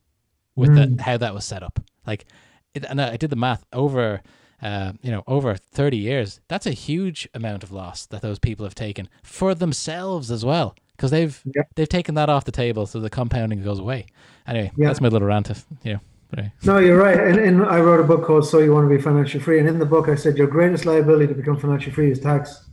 [0.55, 0.97] with mm.
[0.97, 1.79] the, how that was set up.
[2.05, 2.25] Like,
[2.73, 4.21] it, and I did the math over
[4.61, 8.65] uh, you know, over 30 years, that's a huge amount of loss that those people
[8.65, 11.43] have taken for themselves as well, because they've
[11.75, 14.07] they've taken that off the table, so the compounding goes away.
[14.47, 15.49] Anyway, that's my little rant.
[15.49, 15.99] Of, you know.
[16.33, 16.51] Anyway.
[16.65, 17.17] No, you're right.
[17.17, 19.67] And, and I wrote a book called "So You Want to Be Financially Free," and
[19.67, 22.65] in the book I said your greatest liability to become financially free is tax.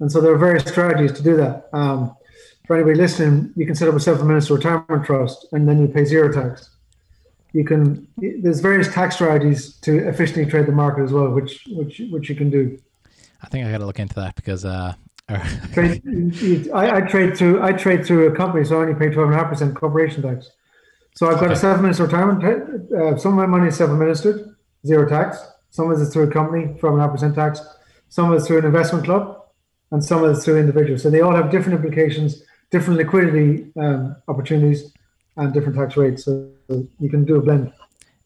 [0.00, 1.68] And so there are various strategies to do that.
[1.72, 2.16] Um,
[2.66, 6.04] for anybody listening, you can set up a self-administered retirement trust, and then you pay
[6.04, 6.68] zero tax
[7.52, 12.02] you can there's various tax strategies to efficiently trade the market as well, which which
[12.10, 12.78] which you can do.
[13.42, 14.94] I think I got to look into that because uh,
[15.72, 16.02] trade,
[16.72, 19.38] I, I, trade through I trade through a company, so I only pay twelve and
[19.38, 20.50] a half percent corporation tax.
[21.14, 21.52] So I've got okay.
[21.52, 22.90] a self-administered retirement.
[22.90, 25.38] Uh, some of my money is self-administered, zero tax.
[25.68, 27.60] Some of it is through a company, twelve and a half percent tax.
[28.08, 29.42] Some of it is through an investment club,
[29.90, 31.02] and some of it is through individuals.
[31.02, 34.92] So they all have different implications, different liquidity um, opportunities
[35.36, 36.24] and different tax rates.
[36.24, 37.72] So you can do a blend.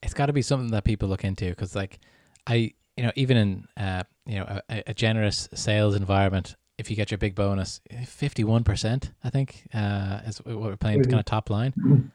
[0.02, 1.98] It's got to be something that people look into because, like,
[2.46, 6.96] I you know even in uh, you know a, a, generous sales environment, if you
[6.96, 11.18] get your big bonus, fifty one percent, I think uh, is what we're playing kind
[11.18, 11.72] of top line.
[11.72, 11.96] Mm-hmm.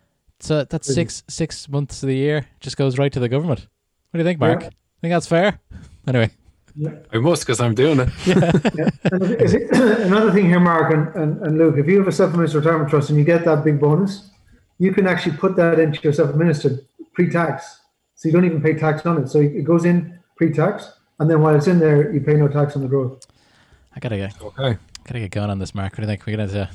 [0.44, 3.68] So that's six six months of the year just goes right to the government.
[4.10, 4.64] What do you think, Mark?
[4.64, 4.70] Yeah.
[5.02, 5.60] Think that's fair?
[6.08, 6.32] Anyway.
[6.76, 6.96] Yeah.
[7.14, 8.10] I must because I'm doing it.
[8.26, 8.52] Yeah.
[8.74, 10.06] yeah.
[10.08, 13.12] Another thing here, Mark and, and, and Luke, if you have a self-administered retirement trust
[13.12, 14.31] and you get that big bonus,
[14.82, 17.82] you can actually put that into your self-administered pre-tax.
[18.16, 19.30] So you don't even pay tax on it.
[19.30, 22.76] So it goes in pre-tax, and then while it's in there, you pay no tax
[22.76, 23.24] on the growth.
[23.96, 24.80] I gotta get okay.
[25.04, 25.94] Gotta get going on this, Mark.
[25.94, 26.26] What do you think?
[26.26, 26.70] We're gonna to,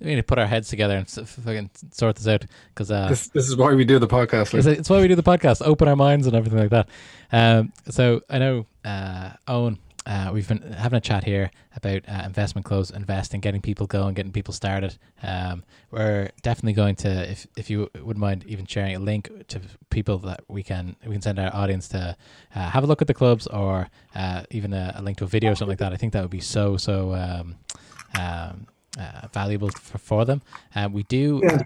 [0.00, 2.44] we need to put our heads together and fucking sort this out
[2.74, 4.54] because uh, this, this is why we do the podcast.
[4.58, 5.64] It's, it's, why we do the podcast.
[5.64, 6.88] Open our minds and everything like that.
[7.30, 12.22] Um, so I know uh, Owen uh, we've been having a chat here about uh,
[12.24, 14.98] investment close, investing, getting people going, getting people started.
[15.22, 19.60] Um, we're definitely going to, if if you wouldn't mind, even sharing a link to
[19.90, 22.16] people that we can we can send our audience to
[22.54, 25.28] uh, have a look at the clubs, or uh, even a, a, link to a
[25.28, 25.92] video or something like that.
[25.92, 27.56] I think that would be so so um,
[28.18, 28.66] um,
[28.98, 30.42] uh, valuable for, for them.
[30.74, 31.40] Uh, we do.
[31.42, 31.62] Yeah.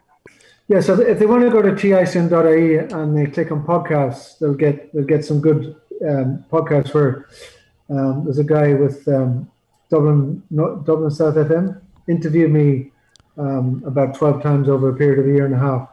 [0.68, 4.52] Yeah, so if they want to go to ticin.ie and they click on podcasts, they'll
[4.52, 5.76] get they'll get some good
[6.08, 7.28] um, podcasts where
[7.90, 9.50] um, there's a guy with um,
[9.90, 12.90] Dublin Dublin South FM interviewed me
[13.38, 15.88] um, about 12 times over a period of a year and a half.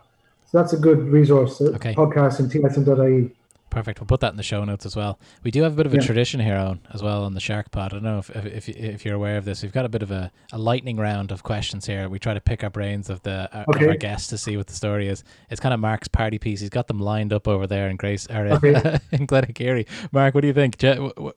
[0.45, 1.59] So that's a good resource.
[1.61, 1.93] Uh, okay.
[1.93, 3.31] Podcast and ticin.ie.
[3.73, 3.99] perfect.
[3.99, 5.19] We'll put that in the show notes as well.
[5.43, 6.03] We do have a bit of a yeah.
[6.03, 7.91] tradition here on as well on the Shark Pod.
[7.91, 9.63] I don't know if, if if you're aware of this.
[9.63, 12.07] We've got a bit of a, a lightning round of questions here.
[12.07, 13.85] We try to pick our brains of the uh, okay.
[13.85, 15.23] of our guests to see what the story is.
[15.49, 16.61] It's kind of Mark's party piece.
[16.61, 18.99] He's got them lined up over there in Grace or okay.
[19.11, 19.87] in Glenageary.
[20.11, 20.77] Mark, what do you think?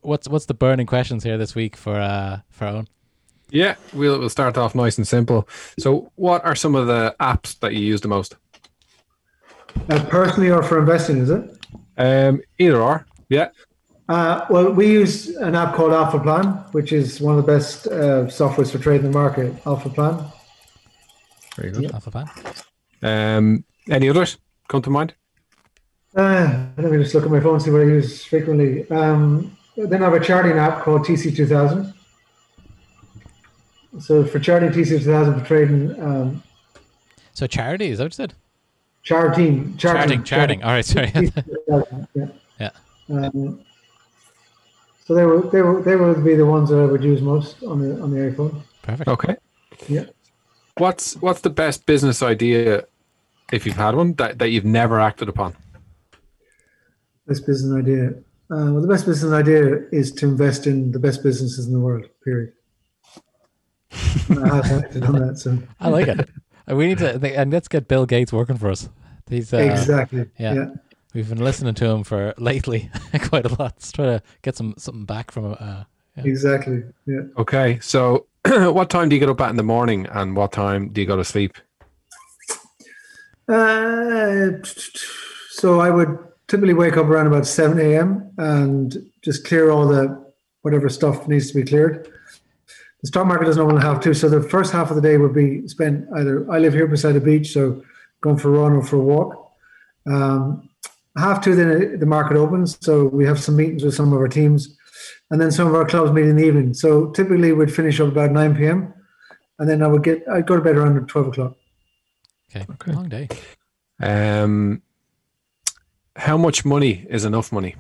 [0.03, 2.89] What's what's the burning questions here this week for uh for Owen?
[3.51, 5.49] Yeah, we'll we'll start off nice and simple.
[5.79, 8.37] So, what are some of the apps that you use the most?
[9.89, 11.56] Uh, personally, or for investing, is it?
[11.97, 13.07] Um, either or.
[13.29, 13.49] Yeah.
[14.09, 17.87] Uh, well, we use an app called Alpha Plan, which is one of the best
[17.89, 19.53] uh, softwares for trading the market.
[19.67, 20.25] Alpha Plan.
[21.57, 21.83] Very good.
[21.83, 21.91] Yeah.
[21.93, 22.29] Alpha Plan.
[23.03, 24.39] Um, any others
[24.69, 25.15] come to mind?
[26.15, 28.89] Uh, let me just look at my phone see what I use frequently.
[28.91, 31.93] Um, then I have a charting app called TC2000.
[34.01, 36.03] So for charting TC2000 for trading.
[36.03, 36.43] Um,
[37.33, 38.35] so charity is that what you said?
[39.07, 40.25] Charting, charting, charting.
[40.25, 40.63] charting.
[40.65, 41.13] All right, sorry.
[42.17, 42.31] yeah.
[42.59, 42.71] yeah.
[43.09, 43.65] Um,
[45.05, 47.63] so they were they were they would be the ones that I would use most
[47.63, 48.63] on the on the iPhone.
[48.83, 49.09] Perfect.
[49.09, 49.37] Okay.
[49.89, 50.07] Yeah.
[50.79, 52.85] What's what's the best business idea,
[53.53, 55.55] if you've had one, that, that you've never acted upon?
[57.29, 58.09] Best business idea.
[58.51, 61.79] Uh, well, the best business idea is to invest in the best businesses in the
[61.79, 62.09] world.
[62.25, 62.55] Period.
[63.93, 66.29] I have acted on that, so I like it.
[66.69, 68.89] We need to, and let's get Bill Gates working for us.
[69.29, 70.27] He's uh, exactly.
[70.39, 70.55] Yeah.
[70.55, 70.67] yeah.
[71.15, 72.91] We've been listening to him for lately
[73.23, 73.75] quite a lot.
[73.77, 75.57] Let's try to get some something back from him.
[75.59, 75.85] Uh,
[76.17, 76.25] yeah.
[76.25, 76.83] Exactly.
[77.07, 77.23] Yeah.
[77.39, 77.79] Okay.
[77.81, 81.01] So, what time do you get up at in the morning, and what time do
[81.01, 81.57] you go to sleep?
[83.49, 84.51] Uh,
[85.51, 88.33] so I would typically wake up around about seven a.m.
[88.39, 90.25] and just clear all the
[90.63, 92.11] whatever stuff needs to be cleared
[93.07, 94.13] the stock market doesn't only have to.
[94.15, 96.45] So the first half of the day would be spent either.
[96.51, 97.81] I live here beside the beach, so
[98.21, 99.53] going for a run or for a walk.
[100.11, 100.69] Um,
[101.17, 102.77] half two, then the market opens.
[102.81, 104.77] So we have some meetings with some of our teams,
[105.31, 106.75] and then some of our clubs meet in the evening.
[106.75, 108.93] So typically we'd finish up about nine p.m.
[109.61, 111.55] and then I would get I'd go to bed around twelve o'clock.
[112.51, 112.93] Okay, okay.
[112.93, 113.29] long day.
[114.01, 114.83] Um,
[116.17, 117.77] how much money is enough money?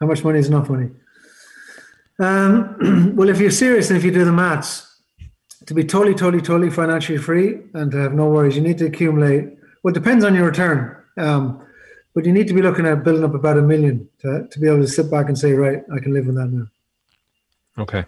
[0.00, 0.90] How much money is enough money?
[2.18, 4.84] Um, well, if you're serious and if you do the maths,
[5.66, 8.86] to be totally, totally, totally financially free and to have no worries, you need to
[8.86, 9.48] accumulate.
[9.82, 11.62] Well, it depends on your return, um,
[12.14, 14.66] but you need to be looking at building up about a million to, to be
[14.66, 16.66] able to sit back and say, right, I can live with that now.
[17.78, 18.04] Okay.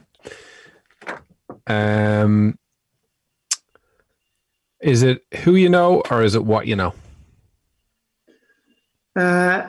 [1.66, 2.58] Um,
[4.80, 6.94] is it who you know or is it what you know?
[9.14, 9.68] Uh,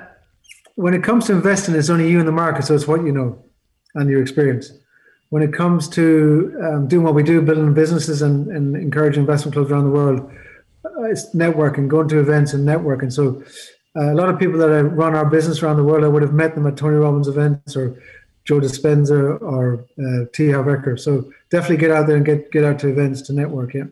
[0.76, 3.12] when it comes to investing, it's only you in the market, so it's what you
[3.12, 3.44] know
[3.96, 4.72] and your experience.
[5.30, 9.54] When it comes to um, doing what we do, building businesses and, and encouraging investment
[9.54, 10.30] clubs around the world,
[10.86, 13.12] uh, it's networking, going to events and networking.
[13.12, 13.42] So
[13.96, 16.34] uh, a lot of people that run our business around the world, I would have
[16.34, 18.02] met them at Tony Robbins events or
[18.46, 20.52] Joe Dispenza or uh, T.
[20.52, 21.00] Harv Eker.
[21.00, 23.74] So definitely get out there and get get out to events to network.
[23.74, 23.86] Yeah.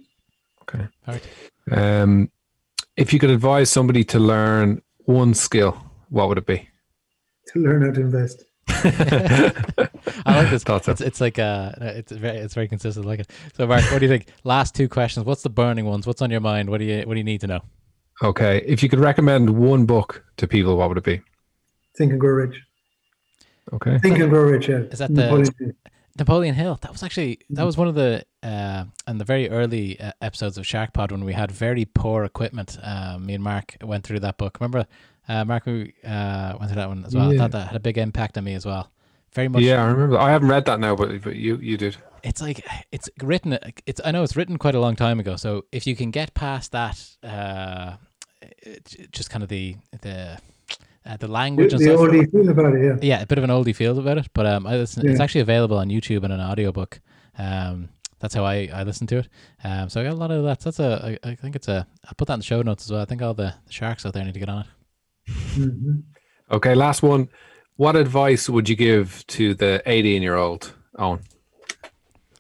[0.64, 0.88] Okay.
[1.08, 1.28] All right.
[1.72, 2.32] Um,
[2.96, 6.70] if you could advise somebody to learn one skill, what would it be?
[7.54, 8.44] To learn how to invest.
[8.70, 10.64] I like this.
[10.64, 10.92] Thought so.
[10.92, 13.06] It's, it's like uh, it's very it's very consistent.
[13.06, 13.32] I like it.
[13.56, 14.28] So, Mark, what do you think?
[14.44, 15.26] Last two questions.
[15.26, 16.06] What's the burning ones?
[16.08, 16.70] What's on your mind?
[16.70, 17.62] What do you what do you need to know?
[18.22, 21.22] Okay, if you could recommend one book to people, what would it be?
[21.96, 22.62] Think and Grow Rich.
[23.74, 23.98] Okay.
[24.00, 24.68] Think and Grow Rich.
[24.68, 24.78] Yeah.
[24.78, 25.76] Is that the Napoleon,
[26.18, 26.80] Napoleon Hill?
[26.82, 30.58] That was actually that was one of the uh, and the very early uh, episodes
[30.58, 32.78] of Shark Pod when we had very poor equipment.
[32.82, 34.60] Uh, me and Mark went through that book.
[34.60, 34.86] Remember
[35.30, 37.32] uh, Mark uh, went through that one as well.
[37.32, 37.36] Yeah.
[37.36, 38.92] I thought that had a big impact on me as well.
[39.34, 39.62] Very much.
[39.62, 40.18] Yeah, I remember.
[40.18, 41.96] I haven't read that now, but but you you did.
[42.24, 43.58] It's like it's written.
[43.86, 45.36] It's I know it's written quite a long time ago.
[45.36, 47.98] So if you can get past that, uh,
[49.12, 50.40] just kind of the the
[51.06, 52.10] uh, the language the, and the stuff.
[52.10, 53.16] oldie feel about it, yeah.
[53.18, 55.12] Yeah, a bit of an oldie feel about it, but um, it's, yeah.
[55.12, 57.00] it's actually available on YouTube in an audiobook.
[57.38, 59.30] Um, that's how I, I listen to it.
[59.64, 60.62] Um, so I got a lot of that.
[60.62, 62.86] So that's a I, I think it's a I'll put that in the show notes
[62.86, 63.02] as well.
[63.02, 64.68] I think all the, the sharks out there need to get on it.
[65.56, 65.96] Mm-hmm.
[66.52, 67.30] Okay, last one.
[67.76, 71.22] What advice would you give to the 18 year old Owen?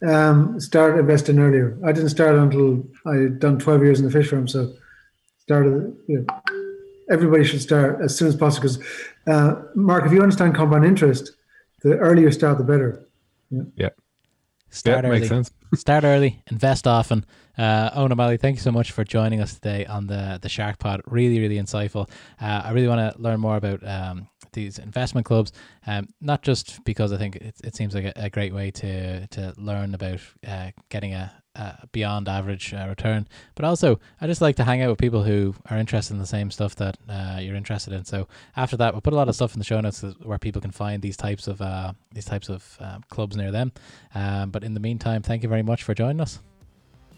[0.01, 1.77] Um, start investing earlier.
[1.85, 4.47] I didn't start until I had done 12 years in the fish farm.
[4.47, 4.73] So
[5.39, 6.39] started, you know,
[7.09, 8.69] everybody should start as soon as possible.
[8.69, 8.87] Because,
[9.27, 11.31] uh, Mark, if you understand compound interest,
[11.81, 13.03] the earlier you start, the better.
[13.49, 13.63] Yeah.
[13.75, 13.89] yeah.
[14.69, 15.19] Start yeah, early.
[15.19, 15.51] Makes sense.
[15.75, 17.25] Start early, invest often.
[17.59, 20.79] Uh, Owen O'Malley, thank you so much for joining us today on the the Shark
[20.79, 21.01] Pod.
[21.05, 22.09] Really, really insightful.
[22.39, 25.51] Uh, I really want to learn more about um, these investment clubs.
[25.85, 29.27] Um, not just because I think it, it seems like a, a great way to
[29.27, 34.39] to learn about uh, getting a, a beyond average uh, return, but also I just
[34.39, 37.39] like to hang out with people who are interested in the same stuff that uh,
[37.41, 38.05] you're interested in.
[38.05, 40.61] So after that, we'll put a lot of stuff in the show notes where people
[40.61, 43.73] can find these types of uh, these types of um, clubs near them.
[44.15, 46.39] Um, but in the meantime, thank you very much for joining us.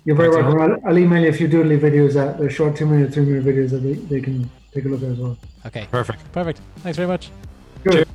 [0.03, 0.59] You're very welcome.
[0.59, 3.45] I'll, I'll, email you a few doodly videos that they're short two minute, three minute
[3.45, 5.37] videos that they, they can take a look at as well.
[5.65, 5.87] Okay.
[5.91, 6.31] Perfect.
[6.31, 6.59] Perfect.
[6.77, 7.29] Thanks very much.
[7.83, 7.93] Good.
[7.93, 8.07] Cheers.